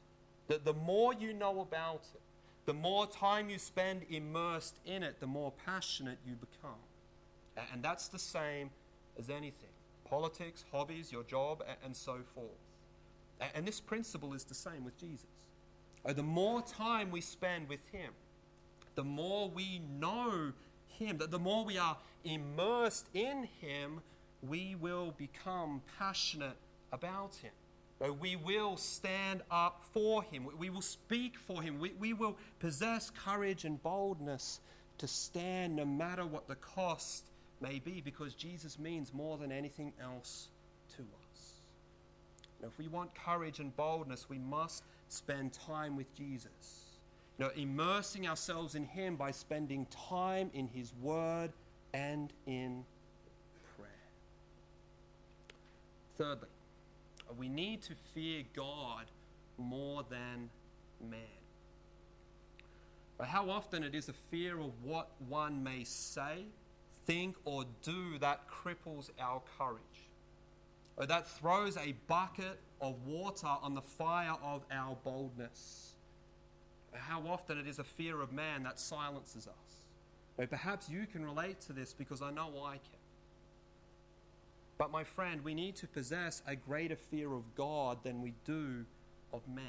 The, 0.48 0.60
the 0.64 0.74
more 0.74 1.14
you 1.14 1.34
know 1.34 1.62
about 1.62 2.04
it, 2.14 2.22
the 2.66 2.74
more 2.74 3.08
time 3.08 3.50
you 3.50 3.58
spend 3.58 4.02
immersed 4.10 4.78
in 4.86 5.02
it, 5.02 5.20
the 5.20 5.28
more 5.28 5.52
passionate 5.66 6.20
you 6.28 6.36
become. 6.36 6.80
And 7.74 7.82
that's 7.82 8.08
the 8.08 8.20
same 8.20 8.70
as 9.18 9.30
anything 9.30 9.70
politics, 10.08 10.64
hobbies, 10.72 11.12
your 11.12 11.24
job, 11.24 11.62
and 11.84 11.94
so 11.94 12.20
forth. 12.34 12.67
And 13.54 13.68
this 13.68 13.80
principle 13.80 14.34
is 14.34 14.44
the 14.44 14.56
same 14.56 14.84
with 14.84 14.98
Jesus. 14.98 15.28
Uh, 16.06 16.14
the 16.14 16.24
more 16.24 16.62
time 16.62 17.12
we 17.12 17.22
spend 17.22 17.70
with 17.70 17.86
Him, 17.92 18.12
the 18.96 19.04
more 19.04 19.50
we 19.50 19.82
know 20.00 20.54
Him, 20.88 21.20
the 21.20 21.40
more 21.40 21.64
we 21.66 21.78
are 21.78 21.98
immersed 22.24 23.08
in 23.14 23.48
Him, 23.60 24.02
we 24.42 24.76
will 24.76 25.14
become 25.18 25.82
passionate 26.00 26.58
about 26.92 27.36
Him. 27.36 27.52
We 28.20 28.36
will 28.36 28.78
stand 28.78 29.42
up 29.50 29.82
for 29.92 30.22
him. 30.22 30.48
We 30.58 30.70
will 30.70 30.82
speak 30.82 31.36
for 31.36 31.64
him. 31.64 31.80
We, 31.80 31.94
we 32.00 32.14
will 32.14 32.38
possess 32.60 33.10
courage 33.10 33.66
and 33.66 33.82
boldness 33.82 34.60
to 35.00 35.08
stand 35.08 35.76
no 35.76 35.86
matter 35.86 36.26
what 36.26 36.48
the 36.48 36.56
cost 36.56 37.26
may 37.60 37.80
be 37.80 38.02
because 38.02 38.36
Jesus 38.36 38.78
means 38.78 39.14
more 39.14 39.38
than 39.38 39.52
anything 39.52 39.94
else 40.02 40.50
to 40.96 41.02
us. 41.02 41.27
Now, 42.62 42.68
if 42.68 42.78
we 42.78 42.88
want 42.88 43.14
courage 43.14 43.60
and 43.60 43.76
boldness, 43.76 44.30
we 44.30 44.40
must 44.40 44.84
spend 45.10 45.54
time 45.54 45.96
with 45.96 46.14
Jesus. 46.16 47.00
You 47.38 47.46
know, 47.46 47.52
immersing 47.56 48.28
ourselves 48.28 48.76
in 48.76 48.84
him 48.84 49.16
by 49.16 49.32
spending 49.32 49.86
time 50.10 50.50
in 50.54 50.68
his 50.68 50.94
word 51.02 51.52
and 51.94 52.34
in 52.48 52.84
prayer. 53.76 53.88
Thirdly, 56.18 56.48
we 57.38 57.48
need 57.48 57.82
to 57.84 57.94
fear 58.14 58.44
God 58.56 59.06
more 59.58 60.04
than 60.10 60.50
man. 61.10 61.20
But 63.18 63.28
how 63.28 63.50
often 63.50 63.84
it 63.84 63.96
is 63.96 64.10
a 64.10 64.14
fear 64.14 64.60
of 64.60 64.72
what 64.84 65.10
one 65.28 65.64
may 65.64 65.84
say, 65.84 66.46
think, 67.06 67.36
or 67.46 67.66
do 67.82 68.18
that 68.20 68.42
cripples 68.50 69.10
our 69.20 69.42
courage, 69.58 70.07
or 70.98 71.06
that 71.06 71.28
throws 71.28 71.78
a 71.78 71.94
bucket 72.08 72.60
of 72.82 73.06
water 73.06 73.48
on 73.62 73.76
the 73.76 73.82
fire 73.82 74.36
of 74.44 74.64
our 74.72 74.98
boldness. 75.04 75.94
How 76.94 77.22
often 77.28 77.60
it 77.60 77.68
is 77.68 77.80
a 77.80 77.84
fear 77.84 78.22
of 78.22 78.34
man 78.34 78.64
that 78.64 78.80
silences 78.80 79.48
us. 79.48 80.48
perhaps 80.50 80.90
you 80.90 81.06
can 81.06 81.24
relate 81.24 81.62
to 81.62 81.74
this 81.74 81.94
because 81.94 82.22
I 82.22 82.32
know 82.32 82.52
I 82.66 82.74
can. 82.74 83.00
But, 84.78 84.92
my 84.92 85.04
friend, 85.04 85.44
we 85.44 85.56
need 85.56 85.76
to 85.78 85.88
possess 85.88 86.44
a 86.46 86.56
greater 86.56 86.96
fear 86.96 87.34
of 87.34 87.56
God 87.56 88.04
than 88.04 88.22
we 88.22 88.34
do 88.46 88.86
of 89.34 89.48
man. 89.48 89.66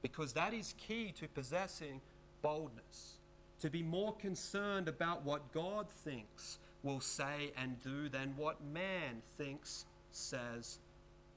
Because 0.00 0.32
that 0.34 0.54
is 0.54 0.74
key 0.78 1.12
to 1.18 1.26
possessing 1.28 2.00
boldness. 2.40 3.18
To 3.60 3.70
be 3.70 3.82
more 3.82 4.14
concerned 4.14 4.86
about 4.86 5.24
what 5.24 5.52
God 5.52 5.88
thinks, 5.90 6.58
will 6.84 7.00
say, 7.00 7.52
and 7.56 7.80
do 7.82 8.08
than 8.08 8.34
what 8.36 8.64
man 8.64 9.22
thinks, 9.36 9.84
says, 10.18 10.78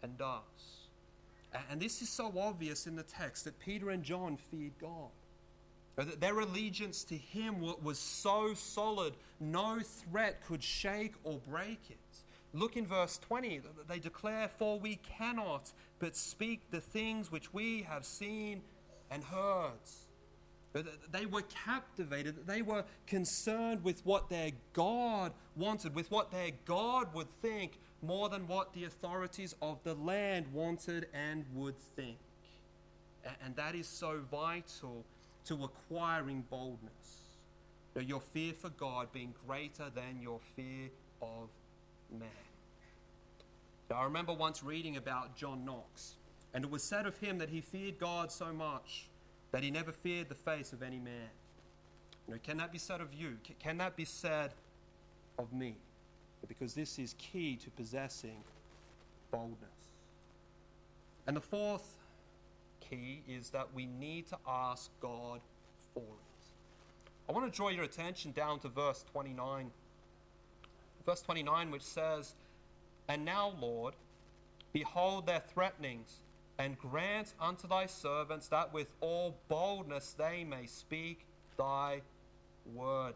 and 0.03 0.17
does. 0.17 0.41
And 1.69 1.81
this 1.81 2.01
is 2.01 2.09
so 2.09 2.33
obvious 2.39 2.87
in 2.87 2.95
the 2.95 3.03
text 3.03 3.45
that 3.45 3.59
Peter 3.59 3.89
and 3.89 4.03
John 4.03 4.37
feared 4.37 4.77
God. 4.79 5.09
That 5.97 6.21
their 6.21 6.39
allegiance 6.39 7.03
to 7.05 7.17
Him 7.17 7.61
was 7.83 7.99
so 7.99 8.53
solid, 8.53 9.13
no 9.39 9.79
threat 9.79 10.41
could 10.45 10.63
shake 10.63 11.13
or 11.23 11.39
break 11.47 11.79
it. 11.89 11.97
Look 12.53 12.75
in 12.77 12.85
verse 12.85 13.17
20. 13.17 13.61
They 13.87 13.99
declare, 13.99 14.47
For 14.47 14.79
we 14.79 14.95
cannot 15.17 15.71
but 15.99 16.15
speak 16.15 16.61
the 16.71 16.81
things 16.81 17.31
which 17.31 17.53
we 17.53 17.83
have 17.83 18.05
seen 18.05 18.61
and 19.09 19.23
heard. 19.23 19.71
They 21.11 21.25
were 21.25 21.43
captivated. 21.65 22.47
They 22.47 22.61
were 22.61 22.85
concerned 23.05 23.83
with 23.83 24.05
what 24.05 24.29
their 24.29 24.51
God 24.73 25.33
wanted, 25.55 25.93
with 25.93 26.09
what 26.09 26.31
their 26.31 26.51
God 26.65 27.13
would 27.13 27.29
think, 27.29 27.77
more 28.01 28.29
than 28.29 28.47
what 28.47 28.73
the 28.73 28.85
authorities 28.85 29.55
of 29.61 29.83
the 29.83 29.93
land 29.93 30.47
wanted 30.53 31.07
and 31.13 31.45
would 31.53 31.77
think. 31.95 32.17
And 33.43 33.55
that 33.55 33.75
is 33.75 33.87
so 33.87 34.21
vital 34.31 35.05
to 35.45 35.63
acquiring 35.63 36.45
boldness. 36.49 37.21
Your 37.99 38.21
fear 38.21 38.53
for 38.53 38.69
God 38.69 39.11
being 39.11 39.33
greater 39.45 39.89
than 39.93 40.19
your 40.21 40.39
fear 40.55 40.89
of 41.21 41.49
man. 42.11 42.29
I 43.93 44.05
remember 44.05 44.33
once 44.33 44.63
reading 44.63 44.95
about 44.95 45.35
John 45.35 45.65
Knox, 45.65 46.15
and 46.53 46.63
it 46.63 46.71
was 46.71 46.81
said 46.81 47.05
of 47.05 47.17
him 47.17 47.37
that 47.39 47.49
he 47.49 47.59
feared 47.59 47.99
God 47.99 48.31
so 48.31 48.53
much 48.53 49.09
that 49.51 49.63
he 49.63 49.69
never 49.69 49.91
feared 49.91 50.29
the 50.29 50.35
face 50.35 50.71
of 50.71 50.81
any 50.81 50.99
man. 50.99 51.29
You 52.27 52.35
know, 52.35 52.39
can 52.41 52.57
that 52.57 52.71
be 52.71 52.77
said 52.77 53.01
of 53.01 53.13
you? 53.13 53.37
Can 53.59 53.77
that 53.79 53.97
be 53.97 54.05
said 54.05 54.53
of 55.37 55.51
me? 55.51 55.75
Because 56.47 56.73
this 56.73 56.99
is 56.99 57.15
key 57.17 57.55
to 57.57 57.69
possessing 57.71 58.43
boldness. 59.31 59.69
And 61.27 61.35
the 61.35 61.41
fourth 61.41 61.97
key 62.79 63.21
is 63.27 63.51
that 63.51 63.67
we 63.73 63.85
need 63.85 64.27
to 64.27 64.37
ask 64.47 64.89
God 65.01 65.39
for 65.93 66.01
it. 66.01 67.29
I 67.29 67.31
want 67.31 67.51
to 67.51 67.55
draw 67.55 67.69
your 67.69 67.83
attention 67.83 68.31
down 68.31 68.59
to 68.59 68.67
verse 68.67 69.05
29 69.11 69.71
verse 71.05 71.21
29, 71.21 71.71
which 71.71 71.81
says, 71.81 72.35
And 73.07 73.25
now, 73.25 73.53
Lord, 73.59 73.93
behold 74.73 75.25
their 75.25 75.39
threatenings, 75.39 76.19
and 76.57 76.77
grant 76.77 77.33
unto 77.39 77.67
thy 77.67 77.87
servants 77.87 78.47
that 78.49 78.73
with 78.73 78.91
all 79.01 79.35
boldness 79.47 80.13
they 80.13 80.43
may 80.43 80.65
speak 80.67 81.25
thy 81.57 82.01
word. 82.73 83.13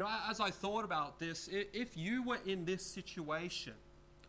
Now, 0.00 0.22
as 0.30 0.40
I 0.40 0.50
thought 0.50 0.86
about 0.86 1.18
this, 1.18 1.50
if 1.52 1.94
you 1.94 2.22
were 2.22 2.38
in 2.46 2.64
this 2.64 2.82
situation 2.82 3.74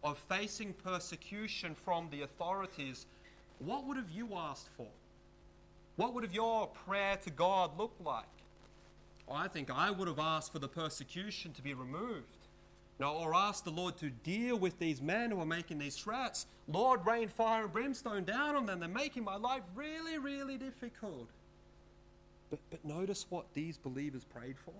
of 0.03 0.17
facing 0.17 0.73
persecution 0.73 1.75
from 1.75 2.09
the 2.11 2.23
authorities, 2.23 3.05
what 3.59 3.85
would 3.85 3.95
have 3.95 4.11
you 4.11 4.35
asked 4.35 4.67
for? 4.75 4.87
What 5.95 6.13
would 6.13 6.25
have 6.25 6.33
your 6.33 6.67
prayer 6.67 7.15
to 7.23 7.29
God 7.29 7.77
looked 7.79 8.01
like? 8.01 8.25
I 9.31 9.47
think 9.47 9.71
I 9.71 9.91
would 9.91 10.09
have 10.09 10.19
asked 10.19 10.51
for 10.51 10.59
the 10.59 10.67
persecution 10.67 11.53
to 11.53 11.61
be 11.61 11.73
removed. 11.73 12.47
Or 12.99 13.33
asked 13.33 13.63
the 13.63 13.71
Lord 13.71 13.95
to 13.99 14.09
deal 14.09 14.59
with 14.59 14.77
these 14.77 15.01
men 15.01 15.31
who 15.31 15.39
are 15.39 15.45
making 15.45 15.79
these 15.79 15.95
threats. 15.95 16.47
Lord, 16.67 17.05
rain 17.07 17.29
fire 17.29 17.63
and 17.63 17.71
brimstone 17.71 18.25
down 18.25 18.57
on 18.57 18.65
them. 18.65 18.81
They're 18.81 18.89
making 18.89 19.23
my 19.23 19.37
life 19.37 19.63
really, 19.73 20.17
really 20.17 20.57
difficult. 20.57 21.29
But, 22.49 22.59
but 22.69 22.83
notice 22.83 23.25
what 23.29 23.45
these 23.53 23.77
believers 23.77 24.25
prayed 24.25 24.57
for. 24.59 24.73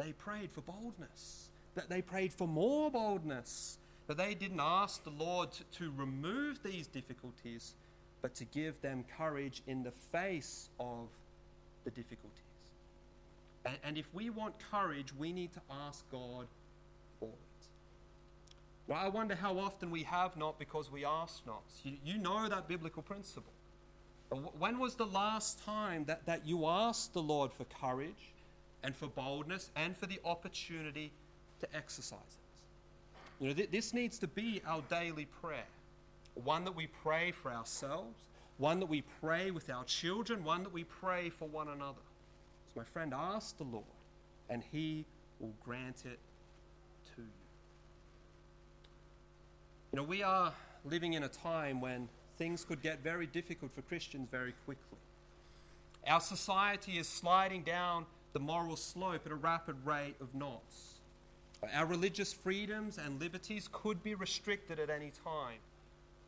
They 0.00 0.12
prayed 0.12 0.50
for 0.50 0.62
boldness. 0.62 1.50
That 1.74 1.90
they 1.90 2.00
prayed 2.00 2.32
for 2.32 2.48
more 2.48 2.90
boldness. 2.90 3.78
That 4.06 4.16
they 4.16 4.34
didn't 4.34 4.60
ask 4.60 5.04
the 5.04 5.10
Lord 5.10 5.52
to, 5.52 5.64
to 5.78 5.92
remove 5.94 6.62
these 6.62 6.86
difficulties, 6.86 7.74
but 8.22 8.34
to 8.36 8.44
give 8.46 8.80
them 8.80 9.04
courage 9.16 9.62
in 9.66 9.82
the 9.82 9.90
face 9.90 10.70
of 10.80 11.08
the 11.84 11.90
difficulties. 11.90 12.40
And, 13.66 13.76
and 13.84 13.98
if 13.98 14.06
we 14.14 14.30
want 14.30 14.54
courage, 14.70 15.12
we 15.18 15.32
need 15.32 15.52
to 15.52 15.60
ask 15.86 16.10
God 16.10 16.46
for 17.18 17.28
it. 17.28 17.66
Well, 18.86 18.98
I 18.98 19.08
wonder 19.08 19.34
how 19.34 19.58
often 19.58 19.90
we 19.90 20.02
have 20.04 20.36
not 20.36 20.58
because 20.58 20.90
we 20.90 21.04
ask 21.04 21.46
not. 21.46 21.62
You, 21.84 21.96
you 22.04 22.18
know 22.18 22.48
that 22.48 22.68
biblical 22.68 23.02
principle. 23.02 23.52
When 24.58 24.78
was 24.78 24.94
the 24.94 25.06
last 25.06 25.62
time 25.62 26.04
that, 26.06 26.24
that 26.24 26.46
you 26.46 26.66
asked 26.66 27.12
the 27.12 27.22
Lord 27.22 27.52
for 27.52 27.64
courage 27.64 28.32
and 28.82 28.94
for 28.94 29.06
boldness 29.08 29.70
and 29.76 29.96
for 29.96 30.06
the 30.06 30.20
opportunity 30.24 31.12
to 31.60 31.76
exercise 31.76 32.18
it? 32.20 33.42
You 33.42 33.48
know, 33.48 33.54
th- 33.54 33.70
this 33.70 33.94
needs 33.94 34.18
to 34.18 34.28
be 34.28 34.60
our 34.66 34.82
daily 34.88 35.26
prayer. 35.40 35.66
One 36.34 36.64
that 36.64 36.76
we 36.76 36.88
pray 37.02 37.32
for 37.32 37.52
ourselves, 37.52 38.18
one 38.58 38.78
that 38.80 38.86
we 38.86 39.02
pray 39.20 39.50
with 39.50 39.70
our 39.70 39.84
children, 39.84 40.44
one 40.44 40.62
that 40.62 40.72
we 40.72 40.84
pray 40.84 41.30
for 41.30 41.48
one 41.48 41.68
another. 41.68 42.02
So, 42.68 42.80
my 42.80 42.84
friend, 42.84 43.12
ask 43.14 43.56
the 43.56 43.64
Lord, 43.64 43.84
and 44.48 44.62
He 44.70 45.06
will 45.40 45.54
grant 45.64 46.04
it 46.04 46.18
to 47.16 47.22
you. 47.22 47.28
You 49.92 49.96
know, 49.96 50.02
we 50.04 50.22
are 50.22 50.52
living 50.84 51.14
in 51.14 51.24
a 51.24 51.28
time 51.28 51.80
when 51.80 52.08
things 52.38 52.64
could 52.64 52.82
get 52.82 53.02
very 53.02 53.26
difficult 53.26 53.72
for 53.72 53.82
Christians 53.82 54.28
very 54.30 54.54
quickly. 54.64 54.98
Our 56.06 56.20
society 56.20 56.98
is 56.98 57.08
sliding 57.08 57.62
down 57.62 58.06
the 58.32 58.40
moral 58.40 58.76
slope 58.76 59.22
at 59.26 59.32
a 59.32 59.36
rapid 59.36 59.76
rate 59.84 60.16
of 60.20 60.34
knots. 60.34 61.00
Our 61.74 61.86
religious 61.86 62.32
freedoms 62.32 62.98
and 62.98 63.20
liberties 63.20 63.68
could 63.70 64.02
be 64.02 64.14
restricted 64.14 64.78
at 64.78 64.88
any 64.88 65.12
time. 65.24 65.58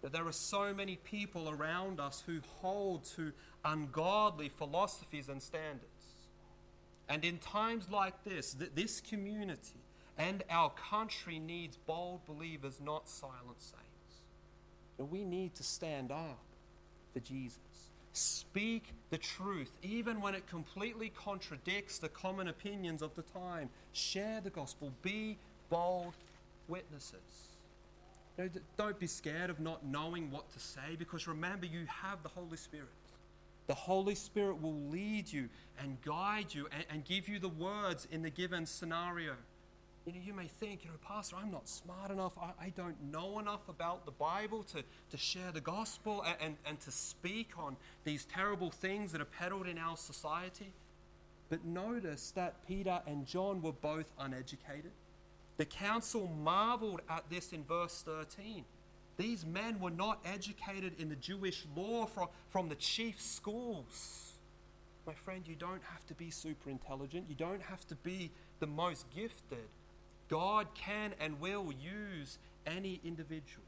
That 0.02 0.12
there 0.12 0.26
are 0.26 0.32
so 0.32 0.74
many 0.74 0.96
people 0.96 1.48
around 1.48 2.00
us 2.00 2.22
who 2.26 2.40
hold 2.60 3.04
to 3.16 3.32
ungodly 3.64 4.48
philosophies 4.48 5.28
and 5.28 5.40
standards. 5.40 5.86
And 7.08 7.24
in 7.24 7.38
times 7.38 7.88
like 7.90 8.24
this, 8.24 8.54
th- 8.54 8.72
this 8.74 9.00
community 9.00 9.80
and 10.18 10.42
our 10.50 10.70
country 10.70 11.38
needs 11.38 11.76
bold 11.76 12.24
believers, 12.26 12.80
not 12.82 13.08
silent 13.08 13.60
saints. 13.60 14.24
And 14.98 15.10
we 15.10 15.24
need 15.24 15.54
to 15.56 15.62
stand 15.62 16.10
up 16.10 16.44
for 17.12 17.20
Jesus. 17.20 17.58
Speak 18.12 18.92
the 19.10 19.18
truth, 19.18 19.78
even 19.82 20.20
when 20.20 20.34
it 20.34 20.46
completely 20.46 21.10
contradicts 21.10 21.98
the 21.98 22.08
common 22.08 22.48
opinions 22.48 23.00
of 23.00 23.14
the 23.14 23.22
time. 23.22 23.70
Share 23.92 24.40
the 24.42 24.50
gospel. 24.50 24.92
Be 25.02 25.38
bold 25.70 26.14
witnesses. 26.68 27.48
You 28.36 28.44
know, 28.44 28.50
don't 28.76 28.98
be 28.98 29.06
scared 29.06 29.50
of 29.50 29.60
not 29.60 29.84
knowing 29.84 30.30
what 30.30 30.50
to 30.52 30.58
say 30.58 30.96
because 30.98 31.26
remember, 31.26 31.66
you 31.66 31.86
have 31.86 32.22
the 32.22 32.28
Holy 32.28 32.56
Spirit. 32.56 32.88
The 33.66 33.74
Holy 33.74 34.14
Spirit 34.14 34.60
will 34.60 34.78
lead 34.90 35.32
you 35.32 35.48
and 35.78 36.00
guide 36.02 36.52
you 36.52 36.66
and, 36.72 36.84
and 36.90 37.04
give 37.04 37.28
you 37.28 37.38
the 37.38 37.48
words 37.48 38.06
in 38.10 38.22
the 38.22 38.30
given 38.30 38.66
scenario. 38.66 39.34
You 40.04 40.12
know, 40.12 40.18
you 40.24 40.34
may 40.34 40.46
think, 40.46 40.84
you 40.84 40.90
know, 40.90 40.96
Pastor, 41.06 41.36
I'm 41.40 41.52
not 41.52 41.68
smart 41.68 42.10
enough. 42.10 42.32
I, 42.36 42.64
I 42.64 42.68
don't 42.70 43.00
know 43.12 43.38
enough 43.38 43.68
about 43.68 44.04
the 44.04 44.10
Bible 44.10 44.64
to, 44.64 44.82
to 45.10 45.16
share 45.16 45.52
the 45.52 45.60
gospel 45.60 46.24
and, 46.26 46.36
and, 46.40 46.56
and 46.66 46.80
to 46.80 46.90
speak 46.90 47.50
on 47.56 47.76
these 48.04 48.24
terrible 48.24 48.70
things 48.70 49.12
that 49.12 49.20
are 49.20 49.26
peddled 49.26 49.68
in 49.68 49.78
our 49.78 49.96
society. 49.96 50.72
But 51.50 51.64
notice 51.64 52.32
that 52.32 52.66
Peter 52.66 53.00
and 53.06 53.26
John 53.26 53.62
were 53.62 53.72
both 53.72 54.10
uneducated. 54.18 54.90
The 55.56 55.66
council 55.66 56.28
marveled 56.42 57.02
at 57.08 57.28
this 57.30 57.52
in 57.52 57.62
verse 57.62 58.02
13. 58.04 58.64
These 59.18 59.46
men 59.46 59.78
were 59.78 59.90
not 59.90 60.18
educated 60.24 60.94
in 60.98 61.10
the 61.10 61.16
Jewish 61.16 61.64
law 61.76 62.06
from, 62.06 62.28
from 62.48 62.68
the 62.68 62.74
chief 62.74 63.20
schools. 63.20 64.32
My 65.06 65.14
friend, 65.14 65.46
you 65.46 65.54
don't 65.54 65.82
have 65.92 66.04
to 66.06 66.14
be 66.14 66.30
super 66.30 66.70
intelligent. 66.70 67.26
You 67.28 67.34
don't 67.34 67.62
have 67.62 67.86
to 67.88 67.94
be 67.96 68.30
the 68.58 68.66
most 68.66 69.06
gifted. 69.14 69.68
God 70.32 70.68
can 70.74 71.12
and 71.20 71.38
will 71.40 71.70
use 71.78 72.38
any 72.66 73.02
individual. 73.04 73.66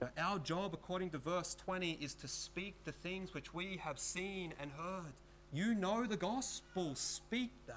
Now, 0.00 0.08
our 0.16 0.38
job, 0.38 0.72
according 0.72 1.10
to 1.10 1.18
verse 1.18 1.54
20, 1.54 1.98
is 2.00 2.14
to 2.14 2.28
speak 2.28 2.76
the 2.86 2.92
things 2.92 3.34
which 3.34 3.52
we 3.52 3.76
have 3.76 3.98
seen 3.98 4.54
and 4.58 4.70
heard. 4.70 5.12
You 5.52 5.74
know 5.74 6.06
the 6.06 6.16
gospel, 6.16 6.94
speak 6.94 7.50
that. 7.66 7.76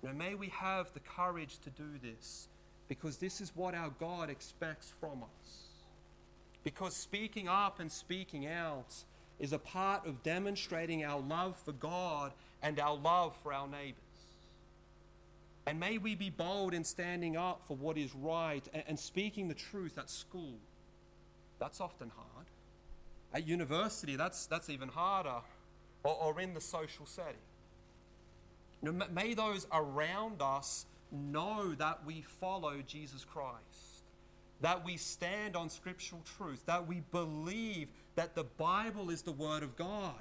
Now, 0.00 0.12
may 0.12 0.36
we 0.36 0.46
have 0.50 0.92
the 0.92 1.00
courage 1.00 1.58
to 1.64 1.70
do 1.70 1.98
this 2.00 2.46
because 2.86 3.16
this 3.16 3.40
is 3.40 3.50
what 3.56 3.74
our 3.74 3.90
God 3.98 4.30
expects 4.30 4.92
from 5.00 5.24
us. 5.24 5.62
Because 6.62 6.94
speaking 6.94 7.48
up 7.48 7.80
and 7.80 7.90
speaking 7.90 8.46
out 8.46 8.94
is 9.40 9.52
a 9.52 9.58
part 9.58 10.06
of 10.06 10.22
demonstrating 10.22 11.04
our 11.04 11.20
love 11.20 11.56
for 11.64 11.72
God 11.72 12.32
and 12.62 12.78
our 12.78 12.94
love 12.94 13.36
for 13.42 13.52
our 13.52 13.66
neighbors. 13.66 14.07
And 15.68 15.78
may 15.78 15.98
we 15.98 16.14
be 16.14 16.30
bold 16.30 16.72
in 16.72 16.82
standing 16.82 17.36
up 17.36 17.60
for 17.66 17.76
what 17.76 17.98
is 17.98 18.14
right 18.14 18.66
and, 18.72 18.82
and 18.88 18.98
speaking 18.98 19.48
the 19.48 19.54
truth 19.54 19.98
at 19.98 20.08
school. 20.08 20.54
That's 21.58 21.78
often 21.78 22.10
hard. 22.16 22.46
At 23.34 23.46
university, 23.46 24.16
that's, 24.16 24.46
that's 24.46 24.70
even 24.70 24.88
harder, 24.88 25.42
or, 26.04 26.14
or 26.14 26.40
in 26.40 26.54
the 26.54 26.60
social 26.62 27.04
setting. 27.04 27.34
May 29.12 29.34
those 29.34 29.66
around 29.70 30.40
us 30.40 30.86
know 31.12 31.74
that 31.74 31.98
we 32.06 32.22
follow 32.22 32.76
Jesus 32.86 33.26
Christ, 33.26 34.04
that 34.62 34.82
we 34.86 34.96
stand 34.96 35.54
on 35.54 35.68
scriptural 35.68 36.22
truth, 36.38 36.64
that 36.64 36.88
we 36.88 37.02
believe 37.12 37.88
that 38.14 38.34
the 38.34 38.44
Bible 38.44 39.10
is 39.10 39.20
the 39.20 39.32
Word 39.32 39.62
of 39.62 39.76
God, 39.76 40.14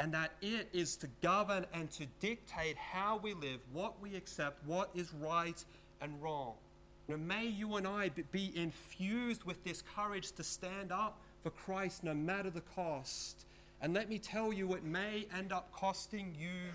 and 0.00 0.12
that 0.12 0.32
it 0.42 0.68
is 0.72 0.96
to 0.96 1.08
govern 1.22 1.66
and 1.72 1.90
to 1.92 2.06
dictate 2.20 2.76
how 2.76 3.20
we 3.22 3.34
live, 3.34 3.60
what 3.72 4.00
we 4.00 4.16
accept, 4.16 4.66
what 4.66 4.90
is 4.94 5.12
right 5.14 5.64
and 6.00 6.20
wrong. 6.22 6.54
Now, 7.06 7.16
may 7.16 7.46
you 7.46 7.76
and 7.76 7.86
I 7.86 8.10
be 8.32 8.52
infused 8.56 9.44
with 9.44 9.62
this 9.62 9.82
courage 9.94 10.32
to 10.32 10.42
stand 10.42 10.90
up 10.90 11.20
for 11.42 11.50
Christ 11.50 12.02
no 12.02 12.14
matter 12.14 12.50
the 12.50 12.62
cost. 12.62 13.46
And 13.82 13.92
let 13.92 14.08
me 14.08 14.18
tell 14.18 14.52
you, 14.52 14.72
it 14.74 14.84
may 14.84 15.26
end 15.36 15.52
up 15.52 15.70
costing 15.72 16.34
you 16.38 16.72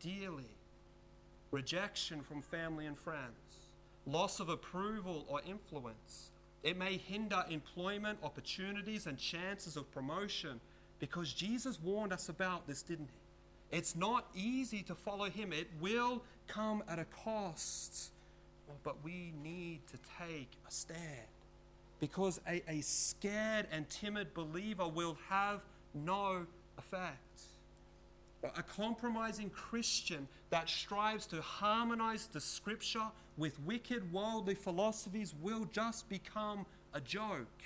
dearly 0.00 0.56
rejection 1.50 2.22
from 2.22 2.40
family 2.40 2.86
and 2.86 2.96
friends, 2.96 3.68
loss 4.06 4.40
of 4.40 4.48
approval 4.48 5.26
or 5.28 5.40
influence. 5.46 6.30
It 6.62 6.78
may 6.78 6.96
hinder 6.96 7.44
employment 7.50 8.18
opportunities 8.22 9.06
and 9.06 9.18
chances 9.18 9.76
of 9.76 9.90
promotion 9.92 10.60
because 11.02 11.32
Jesus 11.32 11.80
warned 11.82 12.12
us 12.12 12.28
about 12.28 12.68
this, 12.68 12.80
didn't 12.80 13.08
he? 13.08 13.76
It's 13.76 13.96
not 13.96 14.28
easy 14.36 14.84
to 14.84 14.94
follow 14.94 15.24
him, 15.24 15.52
it 15.52 15.66
will 15.80 16.22
come 16.46 16.84
at 16.88 17.00
a 17.00 17.06
cost. 17.06 18.12
Oh, 18.70 18.74
but 18.84 19.02
we 19.02 19.32
need 19.42 19.80
to 19.88 19.98
take 20.24 20.50
a 20.64 20.70
stand 20.70 21.26
because 21.98 22.40
a, 22.46 22.62
a 22.68 22.82
scared 22.82 23.66
and 23.72 23.88
timid 23.90 24.32
believer 24.32 24.86
will 24.86 25.18
have 25.28 25.62
no 25.92 26.46
effect. 26.78 27.40
A 28.56 28.62
compromising 28.62 29.50
Christian 29.50 30.28
that 30.50 30.68
strives 30.68 31.26
to 31.26 31.42
harmonize 31.42 32.28
the 32.28 32.40
scripture 32.40 33.08
with 33.36 33.58
wicked 33.64 34.12
worldly 34.12 34.54
philosophies 34.54 35.34
will 35.42 35.64
just 35.72 36.08
become 36.08 36.64
a 36.94 37.00
joke. 37.00 37.62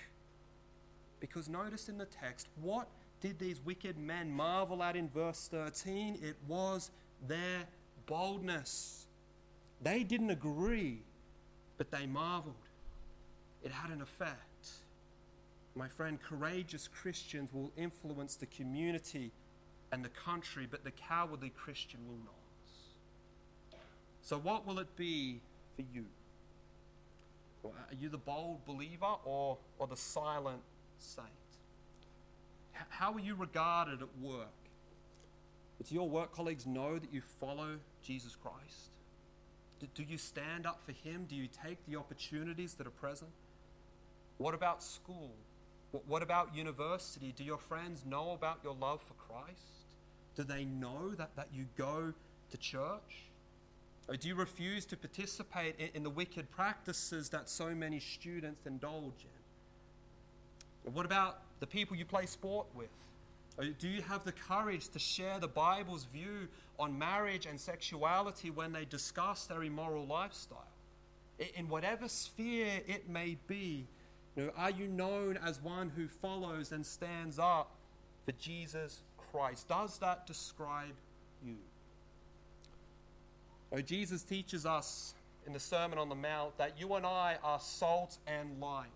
Because 1.21 1.51
notice 1.51 1.91
in 1.91 1.99
the 1.99 2.07
text, 2.07 2.47
what 2.63 2.89
did 3.27 3.39
these 3.41 3.61
wicked 3.65 3.99
men 3.99 4.31
marvel 4.31 4.83
at 4.83 4.95
in 4.95 5.09
verse 5.09 5.49
13? 5.51 6.19
It 6.23 6.37
was 6.47 6.91
their 7.27 7.65
boldness. 8.07 9.07
They 9.83 10.05
didn't 10.05 10.31
agree, 10.31 11.03
but 11.77 11.91
they 11.91 12.07
marveled. 12.07 12.55
It 13.65 13.73
had 13.73 13.91
an 13.91 14.01
effect. 14.01 14.69
My 15.75 15.89
friend, 15.89 16.19
courageous 16.23 16.89
Christians 16.89 17.53
will 17.53 17.73
influence 17.77 18.37
the 18.37 18.47
community 18.47 19.33
and 19.91 20.05
the 20.05 20.09
country, 20.11 20.67
but 20.71 20.85
the 20.85 20.93
cowardly 20.93 21.51
Christian 21.51 22.01
will 22.07 22.19
not. 22.19 23.81
So, 24.23 24.39
what 24.39 24.67
will 24.67 24.79
it 24.79 24.97
be 24.97 25.41
for 25.75 25.83
you? 25.93 26.05
Are 27.65 27.95
you 28.01 28.09
the 28.09 28.19
bold 28.19 28.65
believer 28.65 29.17
or, 29.25 29.59
or 29.79 29.87
the 29.89 29.97
silent 29.97 30.63
saint? 30.99 31.27
How 32.89 33.13
are 33.13 33.21
you 33.21 33.35
regarded 33.35 34.03
at 34.03 34.09
work? 34.21 34.49
Do 35.87 35.95
your 35.95 36.09
work 36.09 36.35
colleagues 36.35 36.67
know 36.67 36.99
that 36.99 37.13
you 37.13 37.21
follow 37.41 37.77
Jesus 38.03 38.35
Christ? 38.35 38.91
Do 39.95 40.03
you 40.03 40.17
stand 40.17 40.67
up 40.67 40.81
for 40.87 40.93
Him? 40.93 41.27
Do 41.29 41.37
you 41.37 41.49
take 41.49 41.85
the 41.87 41.97
opportunities 41.97 42.75
that 42.75 42.87
are 42.87 42.91
present? 42.91 43.31
What 44.39 44.55
about 44.55 44.83
school? 44.83 45.33
What 46.07 46.23
about 46.23 46.55
university? 46.55 47.33
Do 47.37 47.45
your 47.45 47.59
friends 47.59 48.05
know 48.07 48.33
about 48.33 48.61
your 48.65 48.75
love 48.75 49.03
for 49.03 49.15
Christ? 49.15 49.87
Do 50.35 50.45
they 50.45 50.65
know 50.65 51.15
that, 51.17 51.37
that 51.37 51.49
you 51.53 51.67
go 51.77 52.13
to 52.51 52.57
church? 52.59 53.27
Or 54.09 54.17
do 54.17 54.29
you 54.29 54.35
refuse 54.35 54.85
to 54.87 54.97
participate 54.97 55.77
in, 55.79 55.89
in 55.95 56.03
the 56.03 56.11
wicked 56.11 56.51
practices 56.51 57.29
that 57.31 57.49
so 57.49 57.75
many 57.75 58.01
students 58.01 58.67
indulge 58.67 59.25
in? 59.25 59.31
what 60.93 61.05
about 61.05 61.39
the 61.61 61.67
people 61.67 61.97
you 61.97 62.05
play 62.05 62.27
sport 62.27 62.67
with? 62.75 62.89
Uh, 63.59 63.65
do 63.79 63.89
you 63.89 64.03
have 64.03 64.25
the 64.25 64.33
courage 64.33 64.89
to 64.89 64.99
share 64.99 65.39
the 65.39 65.49
Bible's 65.49 66.05
view 66.05 66.49
on 66.79 66.99
marriage 66.99 67.47
and 67.47 67.59
sexuality 67.59 68.51
when 68.51 68.73
they 68.73 68.85
discuss 68.85 69.47
their 69.47 69.63
immoral 69.63 70.07
lifestyle? 70.07 70.69
In 71.55 71.69
whatever 71.69 72.09
sphere 72.09 72.81
it 72.87 73.09
may 73.09 73.37
be, 73.47 73.87
you 74.37 74.45
know, 74.45 74.53
are 74.57 74.71
you 74.71 74.87
known 74.87 75.39
as 75.43 75.63
one 75.63 75.91
who 75.95 76.09
follows 76.09 76.73
and 76.73 76.85
stands 76.85 77.39
up 77.39 77.71
for 78.25 78.33
Jesus 78.33 79.03
Christ? 79.17 79.69
Does 79.69 79.99
that 79.99 80.27
describe 80.27 80.95
you? 81.45 81.57
Oh, 83.73 83.81
Jesus 83.81 84.23
teaches 84.23 84.67
us 84.67 85.15
in 85.47 85.53
the 85.53 85.61
Sermon 85.61 85.99
on 85.99 86.09
the 86.09 86.15
Mount 86.15 86.57
that 86.59 86.79
you 86.79 86.95
and 86.95 87.07
I 87.07 87.39
are 87.43 87.61
salt 87.61 88.19
and 88.27 88.61
light. 88.61 88.89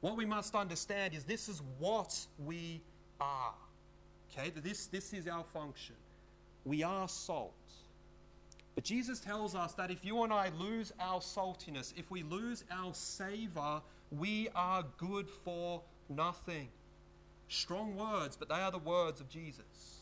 What 0.00 0.16
we 0.16 0.24
must 0.24 0.54
understand 0.54 1.14
is 1.14 1.24
this 1.24 1.48
is 1.48 1.62
what 1.78 2.16
we 2.44 2.80
are. 3.20 3.54
Okay, 4.30 4.50
this, 4.50 4.86
this 4.86 5.12
is 5.12 5.26
our 5.26 5.44
function. 5.44 5.94
We 6.64 6.82
are 6.82 7.08
salt. 7.08 7.54
But 8.74 8.84
Jesus 8.84 9.20
tells 9.20 9.54
us 9.54 9.72
that 9.74 9.90
if 9.90 10.04
you 10.04 10.22
and 10.22 10.32
I 10.32 10.50
lose 10.58 10.92
our 11.00 11.20
saltiness, 11.20 11.94
if 11.96 12.10
we 12.10 12.22
lose 12.22 12.62
our 12.70 12.92
savor, 12.92 13.80
we 14.10 14.48
are 14.54 14.84
good 14.98 15.28
for 15.28 15.80
nothing. 16.10 16.68
Strong 17.48 17.96
words, 17.96 18.36
but 18.36 18.48
they 18.48 18.56
are 18.56 18.70
the 18.70 18.78
words 18.78 19.20
of 19.20 19.30
Jesus. 19.30 20.00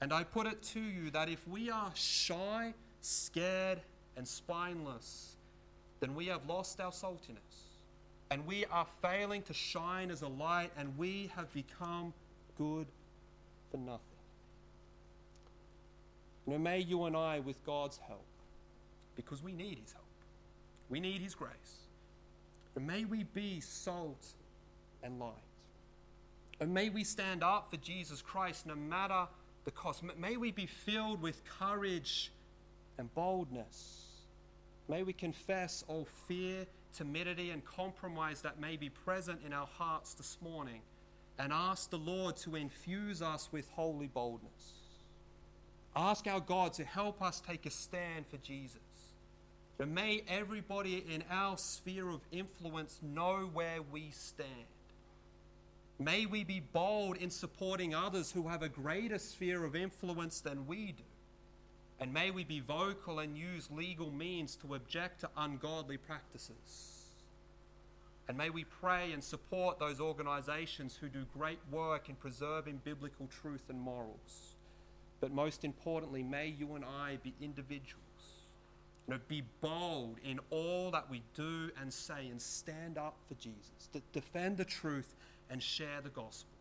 And 0.00 0.12
I 0.12 0.22
put 0.22 0.46
it 0.46 0.62
to 0.62 0.80
you 0.80 1.10
that 1.10 1.28
if 1.28 1.46
we 1.48 1.68
are 1.68 1.90
shy, 1.94 2.74
scared, 3.00 3.80
and 4.16 4.26
spineless, 4.26 5.36
then 5.98 6.14
we 6.14 6.26
have 6.26 6.48
lost 6.48 6.80
our 6.80 6.92
saltiness. 6.92 7.69
And 8.30 8.46
we 8.46 8.64
are 8.66 8.86
failing 9.02 9.42
to 9.42 9.54
shine 9.54 10.10
as 10.10 10.22
a 10.22 10.28
light, 10.28 10.70
and 10.76 10.96
we 10.96 11.30
have 11.34 11.52
become 11.52 12.12
good 12.56 12.86
for 13.70 13.78
nothing. 13.78 14.00
Now, 16.46 16.58
may 16.58 16.78
you 16.78 17.04
and 17.04 17.16
I, 17.16 17.40
with 17.40 17.64
God's 17.66 17.98
help, 18.06 18.24
because 19.16 19.42
we 19.42 19.52
need 19.52 19.78
His 19.78 19.92
help, 19.92 20.04
we 20.88 21.00
need 21.00 21.20
His 21.20 21.34
grace, 21.34 21.86
and 22.76 22.86
may 22.86 23.04
we 23.04 23.24
be 23.24 23.60
salt 23.60 24.26
and 25.02 25.18
light. 25.18 25.32
And 26.60 26.74
may 26.74 26.88
we 26.88 27.04
stand 27.04 27.42
up 27.42 27.70
for 27.70 27.78
Jesus 27.78 28.20
Christ 28.22 28.66
no 28.66 28.74
matter 28.74 29.26
the 29.64 29.70
cost. 29.70 30.02
May 30.18 30.36
we 30.36 30.52
be 30.52 30.66
filled 30.66 31.22
with 31.22 31.42
courage 31.58 32.30
and 32.98 33.12
boldness. 33.14 34.06
May 34.88 35.02
we 35.02 35.12
confess 35.12 35.84
all 35.88 36.06
fear, 36.28 36.66
timidity, 36.92 37.50
and 37.50 37.64
compromise 37.64 38.42
that 38.42 38.60
may 38.60 38.76
be 38.76 38.88
present 38.88 39.40
in 39.44 39.52
our 39.52 39.66
hearts 39.66 40.14
this 40.14 40.38
morning 40.42 40.82
and 41.38 41.52
ask 41.52 41.90
the 41.90 41.98
Lord 41.98 42.36
to 42.38 42.56
infuse 42.56 43.22
us 43.22 43.48
with 43.50 43.68
holy 43.70 44.08
boldness. 44.08 44.74
Ask 45.96 46.26
our 46.26 46.40
God 46.40 46.74
to 46.74 46.84
help 46.84 47.22
us 47.22 47.40
take 47.40 47.66
a 47.66 47.70
stand 47.70 48.26
for 48.26 48.36
Jesus. 48.38 48.78
And 49.78 49.94
may 49.94 50.22
everybody 50.28 51.04
in 51.12 51.24
our 51.30 51.56
sphere 51.56 52.10
of 52.10 52.20
influence 52.30 53.00
know 53.02 53.48
where 53.52 53.80
we 53.90 54.10
stand. 54.10 54.48
May 55.98 56.26
we 56.26 56.44
be 56.44 56.60
bold 56.60 57.16
in 57.16 57.30
supporting 57.30 57.94
others 57.94 58.30
who 58.30 58.48
have 58.48 58.62
a 58.62 58.68
greater 58.68 59.18
sphere 59.18 59.64
of 59.64 59.74
influence 59.74 60.40
than 60.40 60.66
we 60.66 60.92
do. 60.92 61.02
And 62.00 62.14
may 62.14 62.30
we 62.30 62.44
be 62.44 62.60
vocal 62.60 63.18
and 63.18 63.36
use 63.36 63.68
legal 63.70 64.10
means 64.10 64.56
to 64.56 64.74
object 64.74 65.20
to 65.20 65.30
ungodly 65.36 65.98
practices. 65.98 67.00
And 68.26 68.38
may 68.38 68.48
we 68.48 68.64
pray 68.64 69.12
and 69.12 69.22
support 69.22 69.78
those 69.78 70.00
organizations 70.00 70.96
who 70.98 71.08
do 71.08 71.26
great 71.36 71.58
work 71.70 72.08
in 72.08 72.14
preserving 72.14 72.80
biblical 72.84 73.26
truth 73.26 73.64
and 73.68 73.78
morals. 73.78 74.54
But 75.20 75.32
most 75.32 75.64
importantly, 75.64 76.22
may 76.22 76.54
you 76.58 76.74
and 76.74 76.84
I 76.84 77.18
be 77.22 77.34
individuals. 77.42 77.96
You 79.06 79.14
know, 79.14 79.20
be 79.28 79.42
bold 79.60 80.16
in 80.24 80.38
all 80.50 80.90
that 80.92 81.10
we 81.10 81.22
do 81.34 81.70
and 81.80 81.92
say 81.92 82.28
and 82.28 82.40
stand 82.40 82.96
up 82.96 83.16
for 83.28 83.34
Jesus, 83.34 83.88
to 83.92 84.00
defend 84.12 84.56
the 84.56 84.64
truth 84.64 85.14
and 85.50 85.62
share 85.62 86.00
the 86.00 86.10
gospel. 86.10 86.56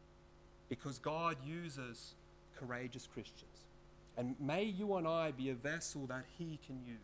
Because 0.67 0.97
God 0.97 1.37
uses 1.45 2.15
courageous 2.57 3.07
Christians. 3.07 3.58
And 4.19 4.35
may 4.37 4.65
you 4.65 4.95
and 4.95 5.07
I 5.07 5.31
be 5.31 5.49
a 5.49 5.53
vessel 5.53 6.05
that 6.07 6.25
He 6.37 6.59
can 6.67 6.77
use. 6.85 6.97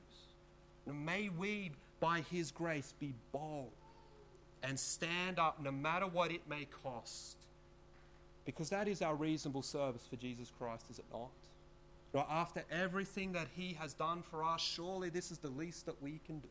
And 0.85 1.05
may 1.05 1.29
we, 1.29 1.71
by 2.01 2.25
His 2.29 2.51
grace, 2.51 2.93
be 2.99 3.13
bold 3.31 3.71
and 4.61 4.77
stand 4.77 5.39
up 5.39 5.63
no 5.63 5.71
matter 5.71 6.07
what 6.07 6.29
it 6.29 6.41
may 6.49 6.67
cost. 6.83 7.37
Because 8.45 8.69
that 8.69 8.89
is 8.89 9.01
our 9.01 9.15
reasonable 9.15 9.61
service 9.61 10.05
for 10.09 10.17
Jesus 10.17 10.51
Christ, 10.59 10.85
is 10.91 10.99
it 10.99 11.05
not? 11.11 11.31
After 12.29 12.63
everything 12.69 13.31
that 13.31 13.47
He 13.55 13.77
has 13.79 13.93
done 13.93 14.21
for 14.29 14.43
us, 14.43 14.61
surely 14.61 15.09
this 15.09 15.31
is 15.31 15.37
the 15.37 15.49
least 15.49 15.85
that 15.85 16.01
we 16.03 16.19
can 16.25 16.39
do. 16.39 16.49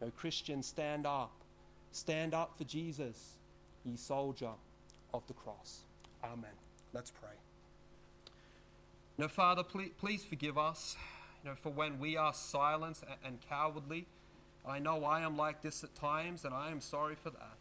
No, 0.00 0.10
Christians, 0.10 0.66
stand 0.66 1.06
up. 1.06 1.32
Stand 1.92 2.32
up 2.32 2.56
for 2.56 2.64
Jesus, 2.64 3.36
ye 3.84 3.96
soldier 3.96 4.52
of 5.12 5.26
the 5.28 5.34
cross. 5.34 5.80
Amen. 6.24 6.50
Let's 6.92 7.10
pray. 7.10 7.36
Now, 9.18 9.28
Father, 9.28 9.62
please, 9.62 9.92
please 9.98 10.24
forgive 10.24 10.58
us 10.58 10.94
you 11.42 11.48
know, 11.48 11.56
for 11.56 11.70
when 11.70 11.98
we 11.98 12.18
are 12.18 12.34
silent 12.34 13.00
and 13.24 13.38
cowardly. 13.48 14.06
I 14.66 14.78
know 14.78 15.04
I 15.04 15.22
am 15.22 15.38
like 15.38 15.62
this 15.62 15.82
at 15.84 15.94
times, 15.94 16.44
and 16.44 16.52
I 16.52 16.70
am 16.70 16.82
sorry 16.82 17.14
for 17.14 17.30
that. 17.30 17.58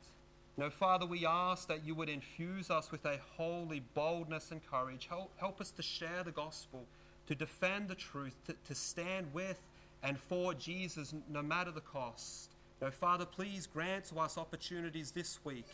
No, 0.58 0.70
Father, 0.70 1.06
we 1.06 1.26
ask 1.26 1.68
that 1.70 1.86
you 1.86 1.96
would 1.96 2.10
infuse 2.10 2.70
us 2.70 2.92
with 2.92 3.06
a 3.06 3.20
holy 3.38 3.84
boldness 3.94 4.52
and 4.52 4.66
courage. 4.70 5.08
Help, 5.08 5.32
help 5.38 5.62
us 5.62 5.72
to 5.72 5.82
share 5.82 6.24
the 6.24 6.32
gospel, 6.32 6.86
to 7.28 7.36
defend 7.36 7.88
the 7.88 7.96
truth, 7.96 8.36
to, 8.48 8.56
to 8.68 8.76
stand 8.76 9.34
with 9.34 9.60
and 10.04 10.20
for 10.20 10.54
Jesus 10.54 11.14
no 11.30 11.42
matter 11.42 11.72
the 11.72 11.82
cost. 11.82 12.52
No, 12.82 12.92
Father, 12.92 13.26
please 13.26 13.66
grant 13.66 14.06
to 14.06 14.20
us 14.20 14.38
opportunities 14.38 15.12
this 15.12 15.40
week 15.46 15.68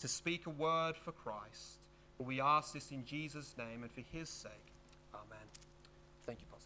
to 0.00 0.08
speak 0.08 0.46
a 0.46 0.50
word 0.50 0.96
for 0.96 1.12
Christ. 1.12 1.78
We 2.18 2.40
ask 2.40 2.74
this 2.74 2.90
in 2.90 3.04
Jesus' 3.04 3.54
name 3.56 3.82
and 3.82 3.92
for 3.92 4.02
his 4.12 4.28
sake. 4.28 4.67
Thank 6.28 6.42
you, 6.42 6.46
Paul. 6.50 6.57